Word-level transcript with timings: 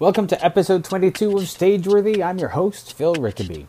Welcome 0.00 0.28
to 0.28 0.42
episode 0.42 0.82
22 0.84 1.36
of 1.36 1.42
Stageworthy. 1.42 2.24
I'm 2.24 2.38
your 2.38 2.48
host, 2.48 2.94
Phil 2.94 3.16
Rickaby. 3.16 3.66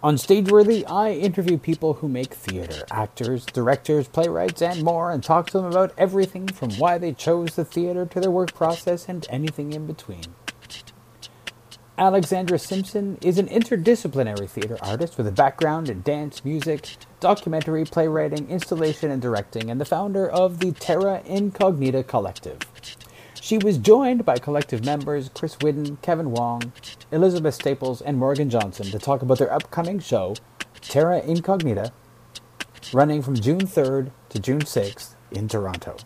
On 0.00 0.14
Stageworthy, 0.14 0.88
I 0.88 1.10
interview 1.10 1.58
people 1.58 1.94
who 1.94 2.08
make 2.08 2.32
theater 2.32 2.84
actors, 2.88 3.44
directors, 3.44 4.06
playwrights, 4.06 4.62
and 4.62 4.84
more 4.84 5.10
and 5.10 5.24
talk 5.24 5.50
to 5.50 5.58
them 5.58 5.66
about 5.66 5.92
everything 5.98 6.46
from 6.46 6.70
why 6.74 6.98
they 6.98 7.12
chose 7.12 7.56
the 7.56 7.64
theater 7.64 8.06
to 8.06 8.20
their 8.20 8.30
work 8.30 8.54
process 8.54 9.08
and 9.08 9.26
anything 9.28 9.72
in 9.72 9.88
between. 9.88 10.22
Alexandra 11.98 12.60
Simpson 12.60 13.18
is 13.20 13.36
an 13.36 13.48
interdisciplinary 13.48 14.48
theater 14.48 14.78
artist 14.82 15.18
with 15.18 15.26
a 15.26 15.32
background 15.32 15.88
in 15.88 16.02
dance, 16.02 16.44
music, 16.44 16.90
documentary, 17.18 17.84
playwriting, 17.84 18.48
installation, 18.48 19.10
and 19.10 19.20
directing, 19.20 19.68
and 19.68 19.80
the 19.80 19.84
founder 19.84 20.30
of 20.30 20.60
the 20.60 20.70
Terra 20.70 21.22
Incognita 21.26 22.04
Collective. 22.04 22.60
She 23.44 23.58
was 23.58 23.76
joined 23.76 24.24
by 24.24 24.38
collective 24.38 24.86
members 24.86 25.28
Chris 25.34 25.58
Whidden, 25.60 25.98
Kevin 26.00 26.30
Wong, 26.30 26.72
Elizabeth 27.12 27.54
Staples, 27.54 28.00
and 28.00 28.16
Morgan 28.16 28.48
Johnson 28.48 28.86
to 28.86 28.98
talk 28.98 29.20
about 29.20 29.36
their 29.36 29.52
upcoming 29.52 29.98
show, 29.98 30.34
Terra 30.80 31.20
Incognita, 31.20 31.92
running 32.94 33.20
from 33.20 33.34
June 33.34 33.66
3rd 33.66 34.12
to 34.30 34.38
June 34.38 34.60
6th 34.60 35.14
in 35.30 35.46
Toronto. 35.46 35.98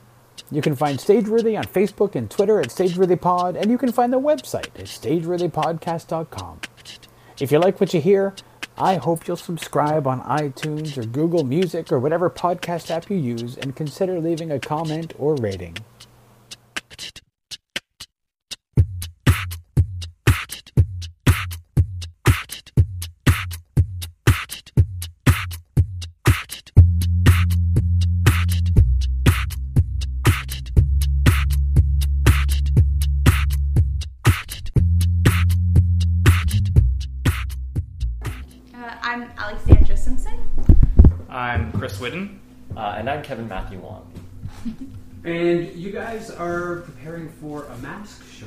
You 0.51 0.61
can 0.61 0.75
find 0.75 0.99
Stageworthy 0.99 1.57
on 1.57 1.63
Facebook 1.63 2.17
and 2.17 2.29
Twitter 2.29 2.59
at 2.59 2.71
StageworthyPod, 2.71 3.55
and 3.55 3.71
you 3.71 3.79
can 3.79 3.93
find 3.93 4.13
the 4.13 4.19
website 4.19 4.75
at 4.75 4.87
StageworthyPodcast.com. 4.87 6.61
If 7.39 7.53
you 7.53 7.61
like 7.61 7.79
what 7.79 7.95
you 7.95 8.01
hear, 8.01 8.35
I 8.77 8.97
hope 8.97 9.29
you'll 9.29 9.37
subscribe 9.37 10.09
on 10.09 10.23
iTunes 10.23 10.99
or 10.99 11.05
Google 11.05 11.45
Music 11.45 11.93
or 11.93 12.01
whatever 12.01 12.31
podcast 12.31 12.91
app 12.91 13.09
you 13.09 13.17
use 13.17 13.57
and 13.57 13.77
consider 13.77 14.19
leaving 14.19 14.51
a 14.51 14.59
comment 14.59 15.15
or 15.17 15.37
rating. 15.37 15.77
Kevin 43.29 43.47
Matthew 43.47 43.79
Wong. 43.81 44.11
And 45.23 45.75
you 45.75 45.93
guys 45.93 46.31
are 46.31 46.77
preparing 46.77 47.29
for 47.29 47.65
a 47.67 47.77
mask 47.79 48.25
show. 48.33 48.47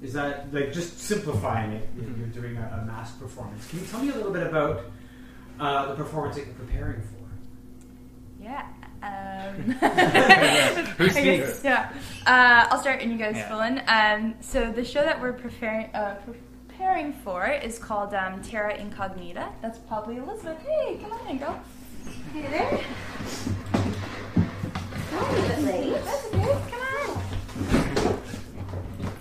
Is 0.00 0.14
that 0.14 0.52
like 0.54 0.72
just 0.72 0.98
simplifying 0.98 1.72
it? 1.72 1.86
You're 1.94 2.28
doing 2.28 2.56
a, 2.56 2.80
a 2.82 2.86
mask 2.86 3.20
performance. 3.20 3.68
Can 3.68 3.80
you 3.80 3.86
tell 3.86 4.00
me 4.00 4.08
a 4.08 4.14
little 4.14 4.32
bit 4.32 4.46
about 4.46 4.86
uh, 5.60 5.88
the 5.88 5.94
performance 5.94 6.36
that 6.36 6.46
you're 6.46 6.54
preparing 6.54 7.02
for? 7.02 8.42
Yeah. 8.42 8.66
Um, 9.02 9.72
Who's 10.96 11.16
I 11.18 11.22
guess- 11.22 11.60
yeah. 11.62 11.92
Uh, 12.26 12.68
I'll 12.70 12.80
start 12.80 13.02
and 13.02 13.12
you 13.12 13.18
guys 13.18 13.36
Yeah. 13.36 13.48
fill 13.48 13.60
in. 13.60 13.82
Um, 13.88 14.36
so 14.40 14.72
the 14.72 14.86
show 14.86 15.02
that 15.02 15.20
we're 15.20 15.34
preparing 15.34 15.94
uh, 15.94 16.16
preparing 16.66 17.12
for 17.12 17.46
is 17.46 17.78
called 17.78 18.14
um, 18.14 18.40
Terra 18.40 18.74
Incognita. 18.74 19.50
That's 19.60 19.78
probably 19.80 20.16
Elizabeth. 20.16 20.62
Hey, 20.66 20.98
come 21.02 21.12
on 21.12 21.26
and 21.28 21.40
go. 21.40 21.60
Hey 22.32 22.42
there. 22.48 22.80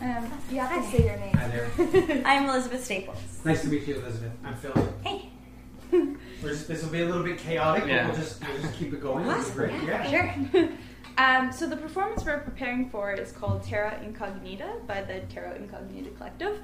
Um, 0.02 0.31
you 0.52 0.59
have 0.59 0.83
to 0.83 0.91
say 0.97 1.05
your 1.05 1.17
name. 1.17 1.33
Hi 1.36 1.47
there. 1.47 2.22
I'm 2.25 2.49
Elizabeth 2.49 2.83
Staples. 2.83 3.17
nice 3.45 3.61
to 3.61 3.67
meet 3.67 3.88
you, 3.88 3.95
Elizabeth. 3.99 4.31
I'm 4.44 4.55
Phil. 4.55 4.93
Hey. 5.03 5.30
We're 5.92 6.49
just, 6.49 6.67
this 6.67 6.82
will 6.83 6.89
be 6.89 7.02
a 7.02 7.05
little 7.05 7.23
bit 7.23 7.37
chaotic, 7.37 7.86
Yeah. 7.87 8.08
but 8.08 8.14
we'll 8.14 8.21
just 8.23 8.42
we'll 8.48 8.61
just 8.61 8.73
keep 8.73 8.92
it 8.93 9.02
going. 9.02 9.27
This 9.27 9.37
is 9.37 9.43
Awesome, 9.52 9.55
great. 9.55 9.83
yeah. 9.83 10.09
Sure. 10.52 10.70
um, 11.20 11.52
so 11.53 11.67
the 11.70 11.77
performance 11.77 12.26
we're 12.26 12.39
preparing 12.39 12.89
for 12.89 13.14
is 13.14 13.32
called 13.32 13.64
Terra 13.64 13.99
Incognita 14.03 14.86
by 14.87 15.03
the 15.03 15.20
Terra 15.32 15.55
Incognita 15.55 16.09
Collective, 16.17 16.58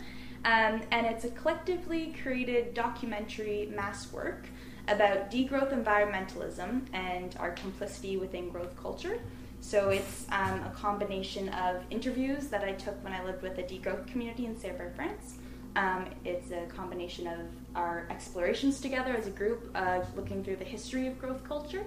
um, 0.46 0.82
and 0.92 1.06
it's 1.06 1.24
a 1.26 1.30
collectively 1.30 2.16
created 2.24 2.74
documentary 2.74 3.72
mask 3.76 4.12
work 4.12 4.48
about 4.90 5.32
degrowth 5.32 5.72
environmentalism 5.74 6.82
and 6.94 7.36
our 7.40 7.52
complicity 7.52 8.18
within 8.18 8.50
growth 8.50 8.76
culture. 8.82 9.20
So 9.62 9.90
it's 9.90 10.26
um, 10.32 10.64
a 10.64 10.72
combination 10.76 11.50
of 11.50 11.84
interviews 11.90 12.48
that 12.48 12.64
I 12.64 12.74
took 12.74 13.02
when 13.04 13.14
I 13.14 13.24
lived 13.24 13.42
with 13.42 13.58
a 13.58 13.64
degrowth 13.64 14.08
community 14.08 14.46
in 14.46 14.56
Cerbère, 14.56 14.96
France. 14.96 15.36
Um, 15.76 16.06
it's 16.26 16.52
a 16.52 16.66
combination 16.66 17.28
of 17.28 17.40
our 17.76 18.08
explorations 18.10 18.82
together 18.82 19.16
as 19.16 19.28
a 19.28 19.32
group, 19.32 19.70
uh, 19.76 20.02
looking 20.16 20.44
through 20.44 20.56
the 20.56 20.66
history 20.66 21.08
of 21.08 21.20
growth 21.20 21.44
culture 21.44 21.84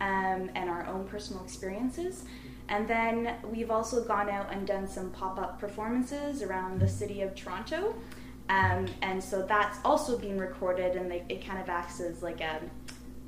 um, 0.00 0.50
and 0.54 0.68
our 0.68 0.86
own 0.86 1.06
personal 1.06 1.42
experiences. 1.44 2.24
And 2.68 2.88
then 2.88 3.34
we've 3.44 3.70
also 3.70 4.02
gone 4.02 4.28
out 4.28 4.52
and 4.52 4.66
done 4.66 4.88
some 4.88 5.10
pop 5.10 5.38
up 5.38 5.60
performances 5.60 6.42
around 6.42 6.80
the 6.80 6.88
city 6.88 7.22
of 7.22 7.34
Toronto. 7.34 7.94
Um, 8.52 8.86
and 9.00 9.22
so 9.22 9.42
that's 9.42 9.78
also 9.82 10.18
being 10.18 10.36
recorded, 10.36 10.94
and 10.96 11.10
they, 11.10 11.24
it 11.30 11.44
kind 11.46 11.58
of 11.58 11.68
acts 11.70 12.00
as 12.00 12.22
like 12.22 12.40
a, 12.42 12.60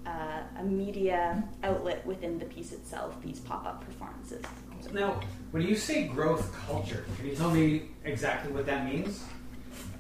uh, 0.07 0.43
a 0.59 0.65
media 0.65 1.43
outlet 1.63 2.05
within 2.05 2.39
the 2.39 2.45
piece 2.45 2.73
itself, 2.73 3.21
these 3.23 3.41
pop 3.41 3.65
up 3.65 3.85
performances. 3.87 4.45
Now, 4.93 5.21
when 5.53 5.63
you 5.63 5.77
say 5.77 6.09
growth 6.09 6.53
culture, 6.67 7.07
can 7.17 7.27
you 7.27 7.35
tell 7.35 7.51
me 7.51 7.89
exactly 8.05 8.53
what 8.53 8.67
that 8.67 8.85
means? 8.85 9.25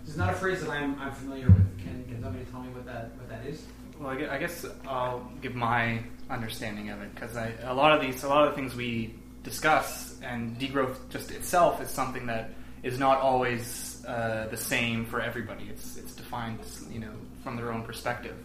It's 0.06 0.16
not 0.16 0.28
a 0.28 0.36
phrase 0.36 0.60
that 0.60 0.68
I'm, 0.68 1.00
I'm 1.00 1.12
familiar 1.12 1.46
with. 1.46 1.78
Can, 1.78 2.04
can 2.04 2.22
somebody 2.22 2.44
tell 2.50 2.60
me 2.60 2.68
what 2.68 2.84
that 2.84 3.16
what 3.16 3.28
that 3.30 3.46
is? 3.46 3.64
Well, 3.98 4.10
I 4.10 4.34
I 4.34 4.38
guess 4.38 4.66
I'll 4.86 5.26
give 5.40 5.54
my 5.54 6.02
understanding 6.28 6.90
of 6.90 7.00
it 7.00 7.14
because 7.14 7.34
a 7.36 7.72
lot 7.72 7.92
of 7.92 8.02
these, 8.02 8.24
a 8.24 8.28
lot 8.28 8.46
of 8.46 8.50
the 8.50 8.56
things 8.56 8.74
we 8.74 9.14
discuss 9.42 10.20
and 10.22 10.58
degrowth 10.58 10.96
just 11.08 11.30
itself 11.30 11.80
is 11.80 11.88
something 11.88 12.26
that 12.26 12.50
is 12.82 12.98
not 12.98 13.20
always 13.20 13.93
uh, 14.04 14.46
the 14.50 14.56
same 14.56 15.04
for 15.06 15.20
everybody. 15.20 15.64
It's 15.68 15.96
it's 15.96 16.14
defined, 16.14 16.60
you 16.90 17.00
know, 17.00 17.12
from 17.42 17.56
their 17.56 17.72
own 17.72 17.82
perspective. 17.82 18.36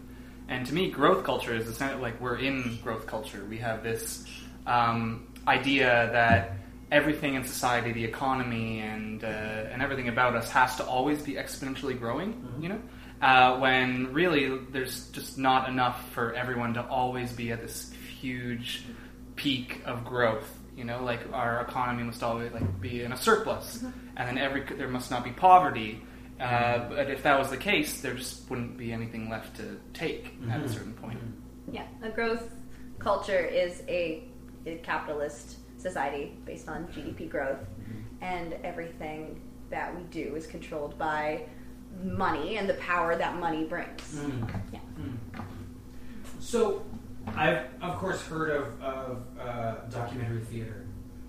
And 0.47 0.66
to 0.66 0.74
me, 0.74 0.90
growth 0.90 1.24
culture 1.24 1.53
is 1.53 1.68
essentially 1.68 2.02
like 2.02 2.20
we're 2.20 2.38
in 2.38 2.80
growth 2.84 3.06
culture. 3.06 3.46
We 3.47 3.58
have 3.59 3.84
this 3.84 4.25
um, 4.66 5.28
idea 5.48 6.09
that 6.12 6.53
everything 6.92 7.36
in 7.36 7.44
society, 7.44 7.92
the 7.92 8.03
economy, 8.03 8.80
and 8.80 9.24
uh, 9.24 9.28
and 9.28 9.81
everything 9.81 10.08
about 10.09 10.36
us 10.36 10.50
has 10.52 10.75
to 10.78 10.86
always 10.86 11.22
be 11.22 11.34
exponentially 11.34 11.98
growing. 11.98 12.48
You 12.59 12.69
know, 12.69 12.81
uh, 13.22 13.58
when 13.59 14.14
really 14.14 14.58
there's 14.72 15.08
just 15.09 15.38
not 15.38 15.69
enough 15.69 16.09
for 16.12 16.34
everyone 16.34 16.74
to 16.75 16.86
always 16.86 17.31
be 17.31 17.52
at 17.52 17.62
this 17.62 17.92
huge 18.19 18.86
peak 19.36 19.81
of 19.86 20.03
growth. 20.03 20.59
You 20.80 20.86
know, 20.86 21.04
like 21.04 21.20
our 21.34 21.60
economy 21.60 22.04
must 22.04 22.24
always 22.24 22.54
like 22.54 22.80
be 22.80 23.04
in 23.04 23.12
a 23.12 23.18
surplus, 23.18 23.80
mm-hmm. 23.80 23.90
and 24.16 24.30
then 24.30 24.38
every 24.38 24.64
there 24.64 24.88
must 24.88 25.12
not 25.12 25.26
be 25.26 25.32
poverty. 25.32 26.02
Uh, 26.40 26.88
but 26.88 27.10
if 27.10 27.24
that 27.24 27.38
was 27.38 27.50
the 27.50 27.58
case, 27.58 28.00
there 28.00 28.14
just 28.14 28.50
wouldn't 28.50 28.78
be 28.78 28.94
anything 28.94 29.30
left 29.30 29.58
to 29.58 29.78
take 29.94 30.38
at 30.50 30.62
a 30.62 30.64
mm-hmm. 30.64 30.74
certain 30.74 30.94
point. 30.94 31.20
Mm-hmm. 31.20 31.76
Yeah, 31.76 31.86
a 32.02 32.10
growth 32.10 32.50
culture 32.98 33.40
is 33.40 33.84
a, 33.90 34.24
a 34.66 34.78
capitalist 34.78 35.58
society 35.78 36.38
based 36.46 36.70
on 36.70 36.88
GDP 36.88 37.30
growth, 37.30 37.60
and 38.22 38.54
everything 38.64 39.42
that 39.70 39.94
we 39.94 40.04
do 40.04 40.36
is 40.36 40.48
controlled 40.48 40.98
by 40.98 41.44
money 42.04 42.58
and 42.58 42.70
the 42.70 42.74
power 42.76 43.18
that 43.18 43.36
money 43.36 43.66
brings. 43.66 44.02
Mm. 44.16 44.62
Yeah. 44.72 44.80
Mm. 44.98 45.18
So, 46.40 46.84
I've 47.36 47.66
of 47.82 47.98
course 47.98 48.22
heard 48.22 48.52
of, 48.52 48.82
of 48.82 49.24
uh, 49.40 49.76
documentary 49.90 50.42
theater 50.42 50.86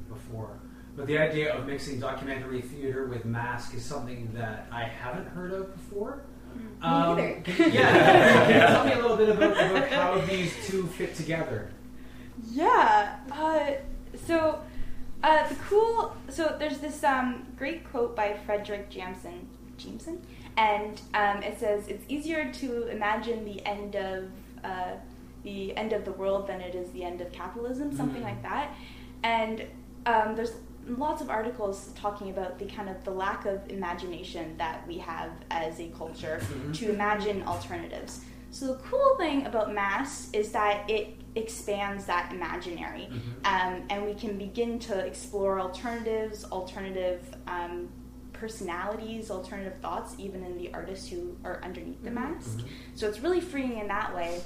before, 0.09 0.59
but 0.97 1.06
the 1.06 1.19
idea 1.19 1.55
of 1.55 1.67
mixing 1.67 2.00
documentary 2.00 2.61
theater 2.61 3.06
with 3.06 3.25
mask 3.25 3.75
is 3.75 3.85
something 3.85 4.31
that 4.35 4.67
I 4.73 4.85
haven't 4.85 5.29
heard 5.29 5.52
of 5.52 5.73
before. 5.73 6.23
Um, 6.82 7.17
neither. 7.17 7.41
can- 7.44 7.73
yeah, 7.73 8.49
you 8.49 8.55
tell 8.67 8.85
me 8.85 8.93
a 8.93 8.97
little 8.97 9.17
bit 9.17 9.29
about, 9.29 9.52
about 9.52 9.88
how 9.88 10.19
these 10.26 10.52
two 10.67 10.87
fit 10.87 11.14
together? 11.14 11.70
Yeah. 12.50 13.17
Uh, 13.31 13.73
so 14.26 14.61
uh, 15.23 15.49
the 15.49 15.55
cool. 15.69 16.17
So 16.29 16.56
there's 16.58 16.79
this 16.79 17.05
um, 17.05 17.46
great 17.56 17.85
quote 17.91 18.17
by 18.17 18.37
Fredric 18.46 18.88
Jamson, 18.88 19.49
Jameson, 19.76 20.23
and 20.56 21.00
um, 21.14 21.43
it 21.43 21.58
says, 21.61 21.88
"It's 21.88 22.05
easier 22.08 22.50
to 22.53 22.87
imagine 22.88 23.44
the 23.44 23.64
end 23.67 23.96
of 23.96 24.31
uh, 24.64 24.93
the 25.42 25.76
end 25.76 25.92
of 25.92 26.04
the 26.04 26.12
world 26.12 26.46
than 26.46 26.60
it 26.60 26.75
is 26.75 26.90
the 26.92 27.04
end 27.04 27.20
of 27.20 27.31
capitalism." 27.32 27.94
Something 27.96 28.22
Mhm. 28.22 28.26
like 28.26 28.42
that. 28.42 28.75
And 29.22 29.66
um, 30.06 30.34
there's 30.34 30.54
lots 30.87 31.20
of 31.22 31.28
articles 31.31 31.92
talking 31.94 32.31
about 32.31 32.58
the 32.58 32.64
kind 32.66 32.88
of 32.88 33.04
the 33.04 33.10
lack 33.10 33.44
of 33.44 33.60
imagination 33.70 34.56
that 34.56 34.87
we 34.88 34.96
have 34.98 35.31
as 35.50 35.78
a 35.78 35.88
culture 35.88 36.40
Mhm. 36.40 36.75
to 36.75 36.90
imagine 36.90 37.42
alternatives. 37.46 38.25
So 38.50 38.66
the 38.69 38.78
cool 38.82 39.16
thing 39.19 39.46
about 39.46 39.72
mask 39.75 40.34
is 40.34 40.50
that 40.52 40.88
it 40.90 41.16
expands 41.37 42.06
that 42.06 42.32
imaginary, 42.32 43.08
Mhm. 43.12 43.20
um, 43.44 43.82
and 43.90 44.04
we 44.04 44.14
can 44.14 44.36
begin 44.38 44.78
to 44.81 44.98
explore 44.98 45.60
alternatives, 45.60 46.44
alternative 46.50 47.20
um, 47.46 47.88
personalities, 48.32 49.31
alternative 49.31 49.78
thoughts, 49.81 50.14
even 50.19 50.43
in 50.43 50.56
the 50.56 50.72
artists 50.72 51.06
who 51.08 51.36
are 51.44 51.60
underneath 51.62 52.02
the 52.02 52.10
mask. 52.10 52.60
So 52.94 53.06
it's 53.06 53.20
really 53.20 53.40
freeing 53.40 53.78
in 53.78 53.86
that 53.88 54.14
way. 54.16 54.40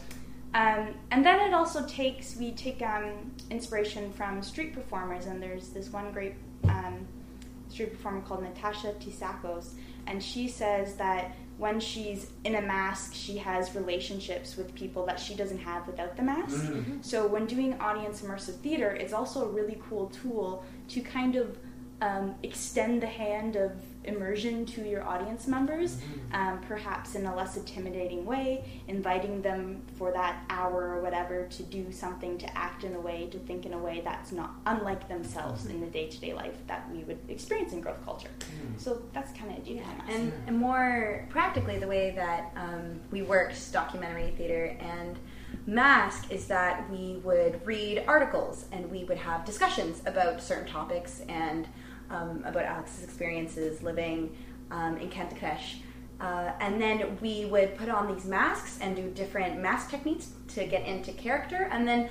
Um, 0.54 0.94
and 1.10 1.26
then 1.26 1.40
it 1.40 1.52
also 1.52 1.84
takes 1.86 2.36
we 2.36 2.52
take 2.52 2.80
um, 2.80 3.32
inspiration 3.50 4.12
from 4.12 4.42
street 4.42 4.72
performers, 4.72 5.26
and 5.26 5.42
there's 5.42 5.70
this 5.70 5.92
one 5.92 6.12
great 6.12 6.34
um, 6.68 7.06
street 7.68 7.92
performer 7.92 8.20
called 8.20 8.44
Natasha 8.44 8.92
Tsakos, 9.00 9.72
and 10.06 10.22
she 10.22 10.46
says 10.46 10.94
that 10.96 11.34
when 11.58 11.78
she's 11.78 12.30
in 12.44 12.56
a 12.56 12.62
mask, 12.62 13.14
she 13.14 13.36
has 13.36 13.74
relationships 13.74 14.56
with 14.56 14.74
people 14.74 15.06
that 15.06 15.20
she 15.20 15.34
doesn't 15.34 15.58
have 15.58 15.86
without 15.86 16.16
the 16.16 16.22
mask. 16.22 16.64
So 17.00 17.26
when 17.28 17.46
doing 17.46 17.78
audience 17.80 18.22
immersive 18.22 18.56
theater, 18.56 18.90
it's 18.90 19.12
also 19.12 19.44
a 19.44 19.48
really 19.48 19.80
cool 19.88 20.06
tool 20.08 20.64
to 20.88 21.00
kind 21.00 21.36
of 21.36 21.56
um, 22.00 22.34
extend 22.42 23.02
the 23.02 23.06
hand 23.06 23.54
of 23.54 23.72
immersion 24.04 24.66
to 24.66 24.86
your 24.88 25.02
audience 25.04 25.46
members, 25.46 25.98
um, 26.32 26.60
perhaps 26.66 27.14
in 27.14 27.26
a 27.26 27.34
less 27.34 27.56
intimidating 27.56 28.24
way, 28.24 28.64
inviting 28.88 29.42
them 29.42 29.82
for 29.96 30.12
that 30.12 30.44
hour 30.50 30.94
or 30.94 31.00
whatever 31.00 31.46
to 31.46 31.62
do 31.64 31.90
something, 31.90 32.38
to 32.38 32.58
act 32.58 32.84
in 32.84 32.94
a 32.94 33.00
way, 33.00 33.28
to 33.30 33.38
think 33.38 33.66
in 33.66 33.72
a 33.72 33.78
way 33.78 34.00
that's 34.04 34.32
not 34.32 34.54
unlike 34.66 35.08
themselves 35.08 35.66
in 35.66 35.80
the 35.80 35.86
day 35.86 36.08
to 36.08 36.20
day 36.20 36.32
life 36.32 36.56
that 36.66 36.88
we 36.90 37.04
would 37.04 37.18
experience 37.28 37.72
in 37.72 37.80
growth 37.80 38.02
culture. 38.04 38.30
So 38.76 39.02
that's 39.12 39.32
kind 39.32 39.56
of 39.56 39.66
Yeah, 39.66 39.82
and, 40.08 40.32
and 40.46 40.56
more 40.56 41.26
practically, 41.30 41.78
the 41.78 41.88
way 41.88 42.12
that 42.16 42.52
um, 42.56 43.00
we 43.10 43.22
worked 43.22 43.72
documentary 43.72 44.32
theater 44.36 44.76
and 44.80 45.18
mask 45.66 46.30
is 46.30 46.46
that 46.46 46.88
we 46.90 47.20
would 47.24 47.64
read 47.66 48.04
articles 48.06 48.66
and 48.72 48.90
we 48.90 49.04
would 49.04 49.18
have 49.18 49.44
discussions 49.44 50.02
about 50.06 50.42
certain 50.42 50.66
topics 50.66 51.22
and 51.28 51.66
um, 52.14 52.42
about 52.44 52.64
Alex's 52.64 53.04
experiences 53.04 53.82
living 53.82 54.34
um, 54.70 54.96
in 54.98 55.08
Can 55.08 55.28
Decreix. 55.28 55.76
Uh, 56.20 56.52
and 56.60 56.80
then 56.80 57.18
we 57.20 57.44
would 57.46 57.76
put 57.76 57.88
on 57.88 58.14
these 58.14 58.24
masks 58.24 58.78
and 58.80 58.94
do 58.94 59.10
different 59.10 59.60
mask 59.60 59.90
techniques 59.90 60.30
to 60.48 60.64
get 60.64 60.86
into 60.86 61.12
character, 61.12 61.68
and 61.72 61.86
then 61.86 62.08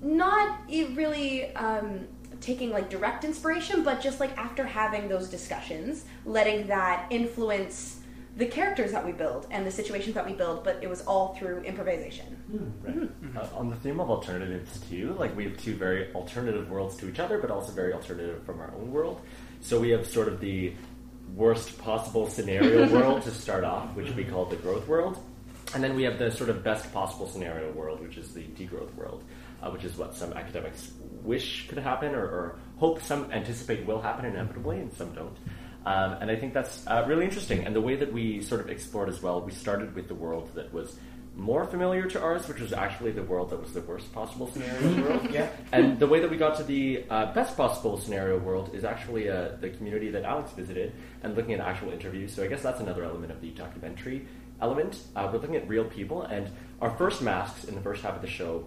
not 0.00 0.58
really 0.70 1.54
um, 1.56 2.06
taking 2.40 2.70
like 2.70 2.88
direct 2.88 3.24
inspiration, 3.24 3.82
but 3.82 4.00
just 4.00 4.20
like 4.20 4.36
after 4.38 4.64
having 4.64 5.08
those 5.08 5.28
discussions, 5.28 6.04
letting 6.24 6.66
that 6.68 7.06
influence 7.10 8.00
the 8.36 8.46
characters 8.46 8.90
that 8.92 9.04
we 9.04 9.12
build 9.12 9.46
and 9.50 9.66
the 9.66 9.70
situations 9.70 10.14
that 10.14 10.26
we 10.26 10.32
build. 10.32 10.64
But 10.64 10.80
it 10.82 10.88
was 10.88 11.02
all 11.02 11.34
through 11.34 11.62
improvisation. 11.62 12.36
Right. 12.82 13.10
Uh, 13.36 13.56
on 13.56 13.70
the 13.70 13.76
theme 13.76 14.00
of 14.00 14.10
alternatives 14.10 14.80
too, 14.88 15.14
like 15.18 15.36
we 15.36 15.44
have 15.44 15.56
two 15.56 15.74
very 15.74 16.12
alternative 16.14 16.70
worlds 16.70 16.96
to 16.96 17.08
each 17.08 17.18
other, 17.18 17.38
but 17.38 17.50
also 17.50 17.72
very 17.72 17.92
alternative 17.92 18.44
from 18.44 18.60
our 18.60 18.72
own 18.74 18.92
world. 18.92 19.20
So 19.60 19.80
we 19.80 19.90
have 19.90 20.06
sort 20.06 20.28
of 20.28 20.40
the 20.40 20.74
worst 21.34 21.78
possible 21.78 22.28
scenario 22.28 22.88
world 22.92 23.22
to 23.22 23.30
start 23.30 23.64
off, 23.64 23.94
which 23.94 24.12
we 24.12 24.24
call 24.24 24.44
the 24.44 24.56
growth 24.56 24.86
world, 24.86 25.18
and 25.74 25.82
then 25.82 25.96
we 25.96 26.02
have 26.04 26.18
the 26.18 26.30
sort 26.30 26.50
of 26.50 26.62
best 26.62 26.92
possible 26.92 27.26
scenario 27.26 27.72
world, 27.72 28.00
which 28.00 28.16
is 28.16 28.32
the 28.32 28.42
degrowth 28.42 28.94
world, 28.94 29.24
uh, 29.62 29.70
which 29.70 29.84
is 29.84 29.96
what 29.96 30.14
some 30.14 30.32
academics 30.32 30.92
wish 31.22 31.66
could 31.68 31.78
happen 31.78 32.14
or, 32.14 32.24
or 32.24 32.58
hope 32.76 33.00
some 33.00 33.30
anticipate 33.32 33.84
will 33.86 34.00
happen 34.00 34.24
inevitably, 34.24 34.78
and 34.78 34.92
some 34.92 35.12
don't. 35.14 35.36
Um, 35.86 36.16
and 36.20 36.30
I 36.30 36.36
think 36.36 36.54
that's 36.54 36.86
uh, 36.86 37.04
really 37.06 37.24
interesting. 37.24 37.64
And 37.64 37.76
the 37.76 37.80
way 37.80 37.96
that 37.96 38.12
we 38.12 38.42
sort 38.42 38.60
of 38.60 38.70
explored 38.70 39.08
as 39.08 39.20
well, 39.22 39.40
we 39.40 39.52
started 39.52 39.94
with 39.94 40.08
the 40.08 40.14
world 40.14 40.50
that 40.54 40.72
was 40.72 40.98
more 41.36 41.66
familiar 41.66 42.06
to 42.06 42.22
ours, 42.22 42.46
which 42.46 42.60
was 42.60 42.72
actually 42.72 43.10
the 43.10 43.22
world 43.22 43.50
that 43.50 43.60
was 43.60 43.72
the 43.72 43.80
worst 43.80 44.12
possible 44.12 44.50
scenario 44.50 45.02
world. 45.02 45.28
Yeah. 45.32 45.50
And 45.72 45.98
the 45.98 46.06
way 46.06 46.20
that 46.20 46.30
we 46.30 46.36
got 46.36 46.56
to 46.58 46.62
the 46.62 47.04
uh, 47.10 47.32
best 47.32 47.56
possible 47.56 47.98
scenario 47.98 48.38
world 48.38 48.70
is 48.72 48.84
actually 48.84 49.28
uh, 49.28 49.56
the 49.60 49.70
community 49.70 50.10
that 50.10 50.22
Alex 50.22 50.52
visited 50.52 50.92
and 51.22 51.34
looking 51.36 51.54
at 51.54 51.60
actual 51.60 51.90
interviews. 51.90 52.32
So 52.32 52.44
I 52.44 52.46
guess 52.46 52.62
that's 52.62 52.80
another 52.80 53.04
element 53.04 53.32
of 53.32 53.40
the 53.40 53.50
documentary 53.50 54.28
element. 54.62 54.98
Uh, 55.16 55.28
we're 55.32 55.40
looking 55.40 55.56
at 55.56 55.68
real 55.68 55.84
people, 55.84 56.22
and 56.22 56.50
our 56.80 56.96
first 56.96 57.20
masks 57.20 57.64
in 57.64 57.74
the 57.74 57.80
first 57.80 58.02
half 58.02 58.14
of 58.14 58.22
the 58.22 58.28
show 58.28 58.64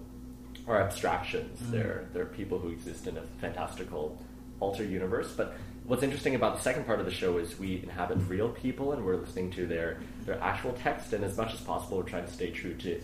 are 0.67 0.81
abstractions. 0.81 1.59
They're 1.71 2.09
they're 2.13 2.25
people 2.25 2.59
who 2.59 2.69
exist 2.69 3.07
in 3.07 3.17
a 3.17 3.21
fantastical 3.39 4.21
alter 4.59 4.83
universe. 4.83 5.31
But 5.31 5.55
what's 5.87 6.03
interesting 6.03 6.35
about 6.35 6.57
the 6.57 6.61
second 6.61 6.85
part 6.85 6.99
of 6.99 7.05
the 7.05 7.11
show 7.11 7.37
is 7.37 7.57
we 7.57 7.81
inhabit 7.81 8.17
real 8.27 8.49
people, 8.49 8.91
and 8.91 9.03
we're 9.03 9.15
listening 9.15 9.49
to 9.51 9.65
their 9.65 9.99
their 10.25 10.39
actual 10.41 10.73
text, 10.73 11.13
and 11.13 11.23
as 11.23 11.35
much 11.37 11.53
as 11.53 11.61
possible, 11.61 11.97
we're 11.97 12.03
trying 12.03 12.25
to 12.25 12.31
stay 12.31 12.51
true 12.51 12.75
to 12.75 13.01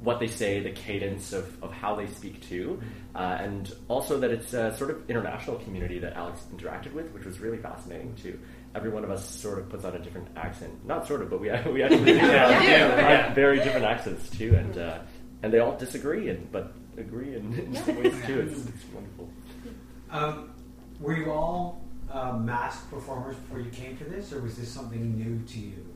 what 0.00 0.18
they 0.18 0.26
say, 0.26 0.58
the 0.58 0.70
cadence 0.70 1.32
of, 1.32 1.62
of 1.62 1.70
how 1.72 1.94
they 1.94 2.08
speak 2.08 2.40
to, 2.48 2.80
uh, 3.14 3.36
and 3.38 3.72
also 3.86 4.18
that 4.18 4.32
it's 4.32 4.52
a 4.52 4.76
sort 4.76 4.90
of 4.90 5.08
international 5.08 5.56
community 5.58 6.00
that 6.00 6.14
Alex 6.14 6.40
interacted 6.52 6.92
with, 6.92 7.12
which 7.12 7.24
was 7.24 7.38
really 7.38 7.58
fascinating 7.58 8.12
too. 8.16 8.36
Every 8.74 8.90
one 8.90 9.04
of 9.04 9.10
us 9.10 9.24
sort 9.28 9.58
of 9.58 9.68
puts 9.68 9.84
on 9.84 9.94
a 9.94 10.00
different 10.00 10.26
accent, 10.34 10.84
not 10.84 11.06
sort 11.06 11.22
of, 11.22 11.30
but 11.30 11.38
we 11.38 11.50
we 11.72 11.82
actually 11.82 12.12
Yeah, 12.16 12.58
we 12.58 12.66
do, 12.66 12.72
have 12.72 13.34
very 13.34 13.58
different 13.58 13.84
accents 13.84 14.30
too, 14.30 14.54
and 14.54 14.78
uh, 14.78 14.98
and 15.42 15.52
they 15.52 15.58
all 15.58 15.76
disagree, 15.76 16.30
and 16.30 16.50
but 16.50 16.72
agree 16.96 17.36
in, 17.36 17.52
in 17.58 17.76
some 17.76 18.02
ways 18.02 18.14
too. 18.26 18.40
It's, 18.40 18.66
it's 18.66 18.84
wonderful. 18.92 19.30
Um, 20.10 20.50
were 21.00 21.16
you 21.16 21.30
all 21.32 21.81
uh, 22.12 22.32
masked 22.38 22.90
performers 22.90 23.36
before 23.36 23.60
you 23.60 23.70
came 23.70 23.96
to 23.96 24.04
this, 24.04 24.32
or 24.32 24.40
was 24.40 24.56
this 24.56 24.68
something 24.68 25.16
new 25.16 25.44
to 25.46 25.58
you? 25.58 25.86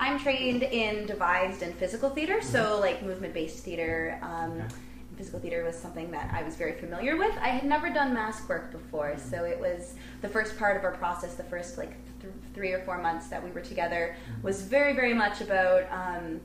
I'm 0.00 0.18
trained 0.18 0.64
in 0.64 1.06
devised 1.06 1.62
and 1.62 1.74
physical 1.76 2.10
theater, 2.10 2.42
so 2.42 2.78
like 2.80 3.02
movement 3.02 3.32
based 3.32 3.64
theater. 3.64 4.18
Um, 4.22 4.52
Okay. 4.52 4.74
Physical 5.16 5.38
theater 5.38 5.62
was 5.62 5.78
something 5.78 6.10
that 6.10 6.34
I 6.34 6.42
was 6.42 6.56
very 6.56 6.72
familiar 6.72 7.16
with. 7.16 7.32
I 7.40 7.46
had 7.46 7.62
never 7.62 7.88
done 7.88 8.12
mask 8.12 8.48
work 8.48 8.72
before, 8.72 9.16
so 9.16 9.44
it 9.44 9.60
was 9.60 9.94
the 10.22 10.28
first 10.28 10.58
part 10.58 10.76
of 10.76 10.82
our 10.82 10.90
process. 10.90 11.36
The 11.36 11.44
first 11.44 11.78
like 11.78 11.94
th- 12.20 12.32
three 12.52 12.72
or 12.72 12.80
four 12.80 12.98
months 12.98 13.28
that 13.28 13.40
we 13.40 13.52
were 13.52 13.60
together 13.60 14.16
was 14.42 14.62
very, 14.62 14.92
very 14.92 15.14
much 15.14 15.40
about 15.40 15.84
um, 15.92 16.40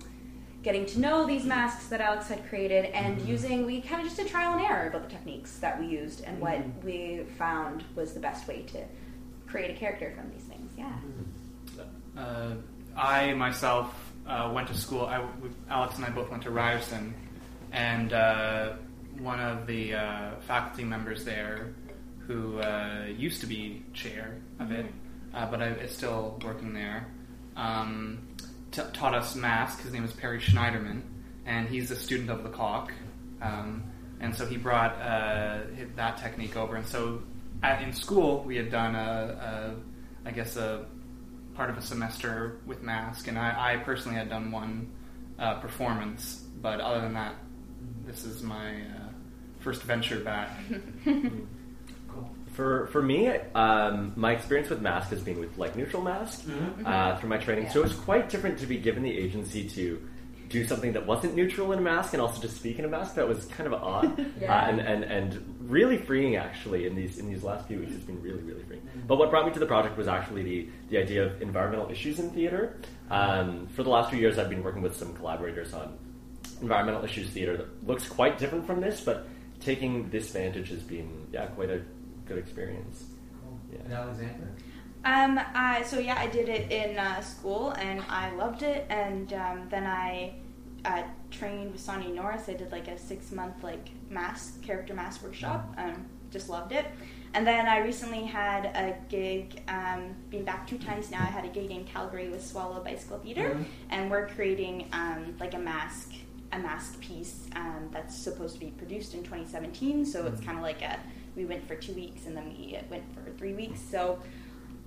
getting 0.62 0.86
to 0.88 1.00
know 1.00 1.26
these 1.26 1.46
masks 1.46 1.88
that 1.88 2.02
Alex 2.02 2.28
had 2.28 2.48
created 2.50 2.86
and 2.86 3.22
using. 3.22 3.66
We 3.66 3.82
kind 3.82 4.02
of 4.02 4.08
just 4.08 4.18
did 4.18 4.28
trial 4.28 4.54
and 4.54 4.62
error 4.62 4.88
about 4.88 5.04
the 5.04 5.10
techniques 5.10 5.58
that 5.60 5.80
we 5.80 5.88
used 5.88 6.24
and 6.26 6.40
what 6.40 6.60
we 6.84 7.24
found 7.38 7.84
was 7.96 8.14
the 8.14 8.20
best 8.20 8.48
way 8.48 8.64
to 8.74 8.84
create 9.48 9.76
a 9.76 9.80
character 9.80 10.14
from 10.16 10.30
these 10.32 10.44
things. 10.44 10.72
Yeah. 10.78 10.92
Uh, 12.18 12.56
I 12.96 13.34
myself 13.34 13.94
uh, 14.28 14.52
went 14.54 14.68
to 14.68 14.74
school. 14.78 15.06
I, 15.06 15.22
we- 15.42 15.50
Alex 15.70 15.96
and 15.96 16.06
I 16.06 16.10
both 16.10 16.30
went 16.30 16.44
to 16.44 16.52
Ryerson, 16.52 17.14
and 17.72 18.12
uh, 18.12 18.74
one 19.20 19.40
of 19.40 19.66
the 19.66 19.94
uh, 19.96 20.32
faculty 20.42 20.84
members 20.84 21.24
there, 21.24 21.74
who 22.28 22.60
uh, 22.60 23.06
used 23.18 23.42
to 23.42 23.48
be 23.48 23.84
chair 23.94 24.38
of 24.60 24.72
it, 24.72 24.86
uh, 25.34 25.46
but 25.50 25.62
I, 25.62 25.68
is 25.70 25.96
still 25.96 26.40
working 26.44 26.74
there, 26.74 27.08
um, 27.56 28.20
t- 28.72 28.82
taught 28.94 29.14
us 29.16 29.36
mask. 29.36 29.82
His 29.82 29.94
name 29.94 30.04
is 30.04 30.12
Perry 30.12 30.40
Schneiderman, 30.40 31.02
and 31.46 31.68
he's 31.68 31.92
a 31.92 31.96
student 31.96 32.30
of 32.30 32.40
Lecoq. 32.42 32.92
Um, 33.42 33.84
and 34.20 34.36
so 34.36 34.46
he 34.46 34.58
brought 34.58 34.94
uh, 35.02 35.62
that 35.96 36.18
technique 36.18 36.58
over. 36.58 36.76
And 36.76 36.86
so 36.86 37.22
at, 37.64 37.82
in 37.82 37.94
school, 37.94 38.44
we 38.44 38.56
had 38.56 38.70
done 38.70 38.96
a, 38.96 39.76
a 40.26 40.28
I 40.28 40.32
guess, 40.32 40.58
a 40.58 40.86
part 41.56 41.70
of 41.70 41.78
a 41.78 41.82
semester 41.82 42.60
with 42.66 42.82
mask, 42.84 43.28
and 43.28 43.38
I, 43.38 43.74
I 43.74 43.78
personally 43.78 44.18
had 44.18 44.30
done 44.30 44.52
one 44.52 44.92
uh, 45.38 45.56
performance, 45.60 46.46
but 46.62 46.80
other 46.80 47.02
than 47.02 47.14
that, 47.14 47.36
this 48.06 48.26
is 48.26 48.44
my 48.44 48.82
uh, 48.82 49.10
first 49.60 49.84
venture 49.84 50.20
back. 50.20 50.50
For 52.60 52.88
for 52.88 53.02
me, 53.02 53.30
um, 53.56 54.12
my 54.18 54.34
experience 54.34 54.70
with 54.70 54.82
mask 54.82 55.12
has 55.12 55.22
been 55.22 55.40
with 55.40 55.58
like 55.58 55.78
neutral 55.78 56.02
mask 56.02 56.46
uh, 56.86 57.16
through 57.16 57.30
my 57.30 57.38
training. 57.38 57.70
So 57.70 57.80
it 57.80 57.84
was 57.84 57.96
quite 57.96 58.28
different 58.30 58.60
to 58.60 58.68
be 58.68 58.78
given 58.78 59.02
the 59.02 59.18
agency 59.18 59.64
to 59.70 60.06
do 60.50 60.66
something 60.66 60.92
that 60.92 61.06
wasn't 61.06 61.36
neutral 61.36 61.72
in 61.72 61.80
a 61.80 61.82
mask 61.82 62.12
and 62.12 62.22
also 62.22 62.42
to 62.42 62.50
speak 62.50 62.78
in 62.78 62.84
a 62.84 62.90
mask. 62.90 63.16
That 63.16 63.30
was 63.30 63.46
kind 63.46 63.66
of 63.72 63.82
odd 63.82 64.08
Yeah. 64.42 64.54
uh, 64.54 64.68
and, 64.70 64.82
and 64.82 65.04
and 65.06 65.56
really 65.62 66.00
freeing 66.00 66.36
actually 66.36 66.86
in 66.86 66.96
these 66.96 67.18
in 67.18 67.30
these 67.30 67.44
last 67.44 67.66
few 67.66 67.80
weeks. 67.80 67.94
It's 67.94 68.04
been 68.04 68.22
really 68.22 68.42
really 68.42 68.64
freeing. 68.64 68.84
But 69.08 69.20
what 69.20 69.30
brought 69.30 69.46
me 69.46 69.54
to 69.54 69.60
the 69.60 69.66
project 69.76 69.96
was 69.98 70.10
actually 70.10 70.44
the 70.44 70.70
the 70.90 70.98
idea 70.98 71.28
of 71.28 71.42
environmental 71.42 71.90
issues 71.90 72.20
in 72.20 72.30
theater. 72.32 72.76
Um, 73.10 73.68
for 73.68 73.84
the 73.84 73.90
last 73.90 74.10
few 74.10 74.20
years, 74.20 74.38
I've 74.38 74.50
been 74.50 74.64
working 74.64 74.82
with 74.82 74.98
some 74.98 75.14
collaborators 75.14 75.74
on 75.74 75.98
environmental 76.62 77.06
issues 77.06 77.30
theater 77.30 77.56
that 77.56 77.88
looks 77.88 78.06
quite 78.10 78.38
different 78.38 78.68
from 78.68 78.82
this, 78.82 79.00
but 79.00 79.28
taking 79.62 80.10
this 80.10 80.30
vantage 80.32 80.70
has 80.72 80.84
been 80.84 81.10
yeah 81.32 81.46
quite 81.58 81.70
a 81.70 81.82
good 82.30 82.38
experience. 82.38 83.06
Cool. 83.44 83.60
Yeah. 83.74 83.80
And 83.84 83.94
Alexandra? 83.94 84.48
Um, 85.06 85.40
I, 85.54 85.84
so 85.84 86.00
yeah, 86.00 86.18
I 86.18 86.28
did 86.28 86.48
it 86.48 86.72
in 86.72 86.98
uh, 86.98 87.22
school 87.22 87.72
and 87.72 88.02
I 88.08 88.32
loved 88.36 88.64
it. 88.64 88.86
And 88.90 89.34
um, 89.34 89.68
then 89.70 89.86
I 89.86 90.36
uh, 90.86 91.04
trained 91.32 91.72
with 91.72 91.82
Sonia 91.82 92.10
Norris. 92.10 92.48
I 92.48 92.54
did 92.54 92.72
like 92.72 92.88
a 92.88 92.98
six 92.98 93.32
month 93.32 93.64
like 93.64 93.90
mask 94.10 94.62
character 94.62 94.94
mask 94.94 95.24
workshop. 95.24 95.74
Um, 95.78 96.06
just 96.32 96.48
loved 96.48 96.72
it. 96.72 96.86
And 97.34 97.46
then 97.46 97.68
I 97.68 97.80
recently 97.80 98.24
had 98.24 98.66
a 98.66 98.96
gig. 99.10 99.62
Um, 99.68 100.16
been 100.30 100.44
back 100.44 100.68
two 100.68 100.78
times 100.78 101.12
now. 101.12 101.22
I 101.22 101.26
had 101.26 101.46
a 101.46 101.50
gig 101.50 101.72
in 101.72 101.86
Calgary 101.86 102.30
with 102.30 102.46
Swallow 102.46 102.84
Bicycle 102.84 103.20
Theater, 103.20 103.58
and 103.90 104.10
we're 104.10 104.28
creating 104.30 104.88
um, 104.94 105.36
like 105.40 105.54
a 105.54 105.60
mask 105.60 106.12
a 106.52 106.60
mask 106.60 107.00
piece 107.00 107.48
um, 107.56 107.90
that's 107.92 108.16
supposed 108.16 108.56
to 108.56 108.60
be 108.60 108.72
produced 108.72 109.14
in 109.14 109.20
2017. 109.24 110.06
So 110.06 110.26
it's 110.26 110.42
kind 110.42 110.58
of 110.58 110.64
like 110.64 110.82
a 110.82 111.00
we 111.40 111.46
went 111.46 111.68
for 111.68 111.76
two 111.76 111.94
weeks 111.94 112.26
and 112.28 112.36
then 112.38 112.50
we 112.50 112.78
went 112.90 113.04
for 113.16 113.32
three 113.38 113.54
weeks. 113.54 113.80
So 113.80 114.20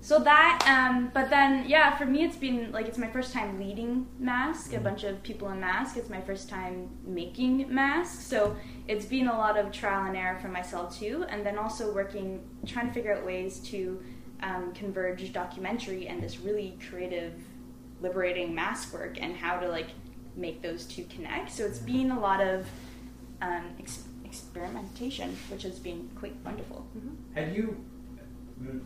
so 0.02 0.18
that, 0.18 0.64
um, 0.66 1.12
but 1.14 1.30
then, 1.30 1.68
yeah, 1.68 1.96
for 1.96 2.06
me, 2.06 2.24
it's 2.24 2.34
been 2.34 2.72
like 2.72 2.88
it's 2.88 2.98
my 2.98 3.06
first 3.06 3.32
time 3.32 3.60
leading 3.60 4.08
mask, 4.18 4.72
a 4.72 4.80
bunch 4.80 5.04
of 5.04 5.22
people 5.22 5.48
in 5.50 5.60
mask. 5.60 5.96
It's 5.96 6.10
my 6.10 6.20
first 6.20 6.48
time 6.48 6.90
making 7.04 7.72
masks, 7.72 8.24
so 8.24 8.56
it's 8.88 9.06
been 9.06 9.28
a 9.28 9.38
lot 9.38 9.56
of 9.56 9.70
trial 9.70 10.06
and 10.06 10.16
error 10.16 10.40
for 10.40 10.48
myself 10.48 10.98
too, 10.98 11.24
and 11.28 11.46
then 11.46 11.56
also 11.56 11.94
working, 11.94 12.40
trying 12.66 12.88
to 12.88 12.92
figure 12.92 13.16
out 13.16 13.24
ways 13.24 13.60
to 13.70 14.02
um, 14.42 14.72
converge 14.74 15.32
documentary 15.32 16.08
and 16.08 16.20
this 16.20 16.40
really 16.40 16.76
creative, 16.90 17.34
liberating 18.00 18.52
mask 18.52 18.92
work, 18.92 19.18
and 19.20 19.36
how 19.36 19.60
to 19.60 19.68
like 19.68 19.90
make 20.34 20.62
those 20.62 20.84
two 20.84 21.04
connect. 21.04 21.52
So 21.52 21.64
it's 21.64 21.78
been 21.78 22.10
a 22.10 22.18
lot 22.18 22.40
of 22.40 22.66
um, 23.40 23.66
ex- 23.78 24.02
experimentation, 24.32 25.36
which 25.50 25.62
has 25.62 25.78
been 25.78 26.08
quite 26.18 26.34
wonderful. 26.44 26.86
Had 27.34 27.54
you, 27.54 27.76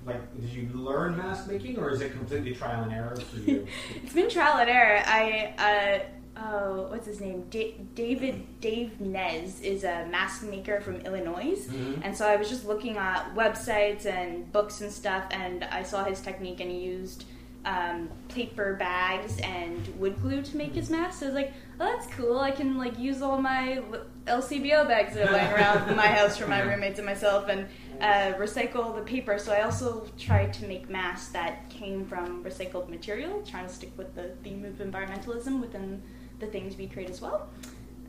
like, 0.04 0.20
did 0.40 0.50
you 0.50 0.68
learn 0.74 1.16
mask 1.16 1.48
making, 1.48 1.78
or 1.78 1.90
is 1.90 2.00
it 2.00 2.12
completely 2.12 2.54
trial 2.54 2.82
and 2.82 2.92
error 2.92 3.16
for 3.16 3.38
you? 3.38 3.66
It's 4.02 4.12
been 4.12 4.28
trial 4.28 4.58
and 4.58 4.68
error. 4.70 5.02
I, 5.06 6.02
uh, 6.36 6.40
oh, 6.44 6.86
what's 6.90 7.06
his 7.06 7.20
name? 7.20 7.46
Da- 7.50 7.76
David 7.94 8.60
Dave 8.60 9.00
Nez 9.00 9.60
is 9.60 9.84
a 9.84 10.06
mask 10.10 10.42
maker 10.44 10.80
from 10.80 10.96
Illinois, 11.02 11.56
Mhm. 11.68 12.00
and 12.04 12.16
so 12.16 12.26
I 12.26 12.36
was 12.36 12.48
just 12.48 12.64
looking 12.66 12.96
at 12.96 13.34
websites 13.34 14.04
and 14.06 14.50
books 14.52 14.80
and 14.80 14.90
stuff, 14.92 15.24
and 15.30 15.64
I 15.64 15.82
saw 15.84 16.04
his 16.04 16.20
technique, 16.20 16.60
and 16.60 16.70
he 16.70 16.78
used 16.80 17.24
um, 17.66 18.08
paper 18.28 18.74
bags 18.74 19.38
and 19.40 19.86
wood 19.98 20.20
glue 20.22 20.40
to 20.40 20.56
make 20.56 20.72
his 20.72 20.88
mask. 20.88 21.18
So 21.18 21.26
I 21.26 21.28
was 21.28 21.34
like, 21.34 21.52
oh, 21.80 21.84
that's 21.84 22.06
cool. 22.14 22.38
I 22.38 22.52
can 22.52 22.78
like 22.78 22.96
use 22.98 23.20
all 23.20 23.42
my 23.42 23.82
LCBO 24.26 24.86
bags 24.86 25.14
that 25.14 25.28
are 25.28 25.32
lying 25.32 25.52
around 25.52 25.96
my 25.96 26.06
house 26.06 26.36
for 26.36 26.46
my 26.46 26.60
roommates 26.62 27.00
and 27.00 27.06
myself, 27.06 27.48
and 27.48 27.66
uh, 28.00 28.38
recycle 28.38 28.94
the 28.94 29.02
paper. 29.02 29.36
So 29.38 29.52
I 29.52 29.62
also 29.62 30.08
tried 30.16 30.52
to 30.54 30.66
make 30.66 30.88
masks 30.88 31.32
that 31.32 31.68
came 31.68 32.06
from 32.06 32.44
recycled 32.44 32.88
material, 32.88 33.42
trying 33.42 33.66
to 33.66 33.72
stick 33.72 33.92
with 33.98 34.14
the 34.14 34.30
theme 34.44 34.64
of 34.64 34.74
environmentalism 34.74 35.60
within 35.60 36.00
the 36.38 36.46
things 36.46 36.76
we 36.76 36.86
create 36.86 37.10
as 37.10 37.20
well. 37.20 37.48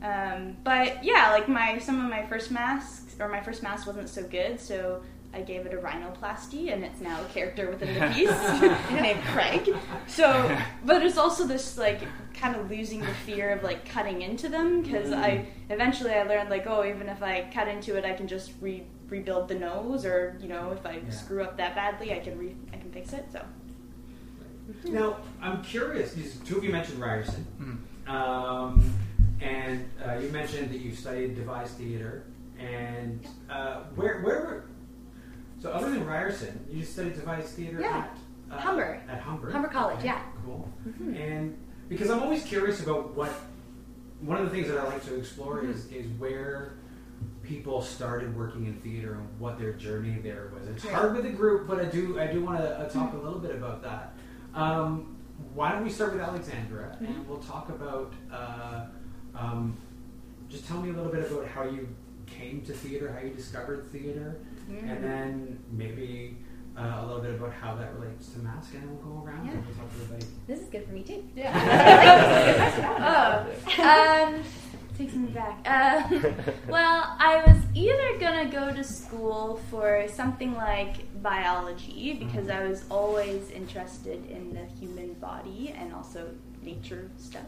Um, 0.02 0.56
but 0.62 1.02
yeah, 1.02 1.32
like 1.32 1.48
my 1.48 1.78
some 1.78 2.00
of 2.00 2.08
my 2.08 2.24
first 2.26 2.52
masks 2.52 3.16
or 3.18 3.28
my 3.28 3.40
first 3.40 3.64
mask 3.64 3.88
wasn't 3.88 4.08
so 4.08 4.22
good, 4.22 4.60
so 4.60 5.02
I 5.34 5.42
gave 5.42 5.66
it 5.66 5.74
a 5.74 5.76
rhinoplasty, 5.76 6.72
and 6.72 6.82
it's 6.82 7.00
now 7.00 7.20
a 7.20 7.24
character 7.26 7.68
within 7.70 7.94
the 7.94 8.06
piece 8.14 8.30
named 9.00 9.22
Craig. 9.24 9.74
So, 10.06 10.56
but 10.84 11.02
it's 11.02 11.18
also 11.18 11.46
this 11.46 11.76
like 11.76 12.00
kind 12.34 12.56
of 12.56 12.70
losing 12.70 13.00
the 13.00 13.14
fear 13.26 13.50
of 13.50 13.62
like 13.62 13.88
cutting 13.88 14.22
into 14.22 14.48
them 14.48 14.82
because 14.82 15.12
I 15.12 15.46
eventually 15.70 16.12
I 16.12 16.22
learned 16.22 16.50
like 16.50 16.66
oh 16.66 16.84
even 16.84 17.08
if 17.08 17.22
I 17.22 17.50
cut 17.52 17.68
into 17.68 17.96
it 17.96 18.04
I 18.04 18.12
can 18.14 18.26
just 18.28 18.52
re- 18.60 18.86
rebuild 19.08 19.48
the 19.48 19.56
nose 19.56 20.04
or 20.06 20.38
you 20.40 20.48
know 20.48 20.70
if 20.70 20.86
I 20.86 21.00
Yeah. 21.04 21.10
screw 21.10 21.42
up 21.42 21.56
that 21.56 21.74
badly 21.74 22.14
I 22.14 22.20
can 22.20 22.38
re- 22.38 22.56
I 22.72 22.76
can 22.76 22.90
fix 22.92 23.12
it. 23.12 23.26
So 23.32 23.44
now, 24.84 25.16
I'm 25.40 25.62
curious. 25.62 26.12
These 26.12 26.36
two 26.40 26.58
of 26.58 26.64
you 26.64 26.70
mentioned 26.70 27.00
Ryerson, 27.00 27.46
Mhm. 28.06 28.10
um, 28.10 28.92
and 29.40 29.88
uh, 30.06 30.14
you 30.18 30.28
mentioned 30.30 30.70
that 30.70 30.80
you 30.80 30.94
studied 30.94 31.36
devised 31.36 31.78
theater, 31.78 32.24
and 32.58 33.26
uh, 33.50 33.84
where 33.94 34.20
where 34.20 34.40
were 34.40 34.64
so 35.60 35.70
other 35.70 35.90
than 35.90 36.06
Ryerson, 36.06 36.64
you 36.70 36.80
just 36.80 36.92
studied 36.92 37.14
devised 37.14 37.48
theater 37.48 37.80
Yeah. 37.80 38.06
at 38.50 38.54
uh, 38.56 38.58
Humber. 38.60 39.00
at 39.08 39.20
Humber 39.20 39.50
Humber 39.50 39.68
College, 39.68 39.98
Okay, 39.98 40.06
yeah. 40.06 40.22
cool. 40.44 40.68
Mm-hmm. 40.86 41.14
And 41.14 41.56
because 41.88 42.10
I'm 42.10 42.22
always 42.22 42.44
curious 42.44 42.80
about 42.82 43.14
what 43.14 43.30
one 44.20 44.38
of 44.38 44.44
the 44.44 44.50
things 44.50 44.68
that 44.68 44.78
I 44.78 44.84
like 44.84 45.04
to 45.06 45.16
explore 45.16 45.58
Mm-hmm. 45.62 45.70
is 45.72 45.86
is 45.92 46.06
where 46.18 46.74
people 47.42 47.80
started 47.82 48.36
working 48.36 48.66
in 48.66 48.74
theater 48.80 49.14
and 49.14 49.26
what 49.40 49.58
their 49.58 49.72
journey 49.72 50.18
there 50.22 50.50
was. 50.54 50.68
It's 50.68 50.86
hard 50.86 51.16
with 51.16 51.24
a 51.26 51.30
group, 51.30 51.66
but 51.66 51.80
I 51.80 51.84
do 51.86 52.18
I 52.20 52.26
do 52.26 52.44
want 52.44 52.58
to 52.58 52.78
uh, 52.78 52.88
talk 52.88 53.12
a 53.14 53.16
little 53.16 53.38
bit 53.38 53.54
about 53.54 53.82
that. 53.82 54.14
Um, 54.54 55.16
why 55.54 55.72
don't 55.72 55.84
we 55.84 55.90
start 55.90 56.12
with 56.12 56.20
Alexandra 56.22 56.96
Mm-hmm. 56.96 57.04
and 57.06 57.28
we'll 57.28 57.38
talk 57.38 57.68
about 57.68 58.12
uh, 58.32 58.86
um, 59.34 59.76
just 60.48 60.66
tell 60.66 60.80
me 60.80 60.90
a 60.90 60.92
little 60.92 61.12
bit 61.12 61.30
about 61.30 61.46
how 61.46 61.62
you 61.64 61.88
came 62.26 62.60
to 62.62 62.72
theater, 62.72 63.12
how 63.12 63.24
you 63.26 63.32
discovered 63.34 63.90
theater, 63.92 64.36
Mm-hmm. 64.68 64.88
and 64.88 65.04
then 65.04 65.58
maybe. 65.72 66.36
Uh, 66.76 67.00
a 67.02 67.06
little 67.06 67.20
bit 67.20 67.34
about 67.34 67.52
how 67.52 67.74
that 67.74 67.92
relates 67.98 68.28
to 68.28 68.38
mask, 68.38 68.72
and 68.72 68.84
then 68.84 68.88
we'll 68.90 69.02
go 69.20 69.26
around 69.26 69.44
Yeah. 69.44 69.50
and 69.54 69.66
we'll 69.66 69.74
talk 69.74 69.90
to 69.92 70.00
everybody. 70.00 70.26
This 70.46 70.60
is 70.60 70.68
good 70.68 70.86
for 70.86 70.92
me 70.92 71.02
too. 71.02 71.24
Yeah. 71.34 71.50
oh 73.78 73.82
um 73.82 74.44
takes 74.96 75.14
me 75.14 75.28
back. 75.28 75.58
Uh, 75.64 76.02
well, 76.68 77.16
I 77.18 77.42
was 77.46 77.56
either 77.74 78.18
gonna 78.18 78.50
go 78.50 78.72
to 78.74 78.82
school 78.82 79.60
for 79.70 80.06
something 80.08 80.54
like 80.54 81.22
biology 81.22 82.14
because 82.14 82.48
I 82.48 82.66
was 82.66 82.84
always 82.90 83.50
interested 83.50 84.28
in 84.28 84.52
the 84.54 84.64
human 84.78 85.14
body 85.14 85.74
and 85.76 85.94
also 85.94 86.30
nature 86.62 87.10
stuff, 87.16 87.42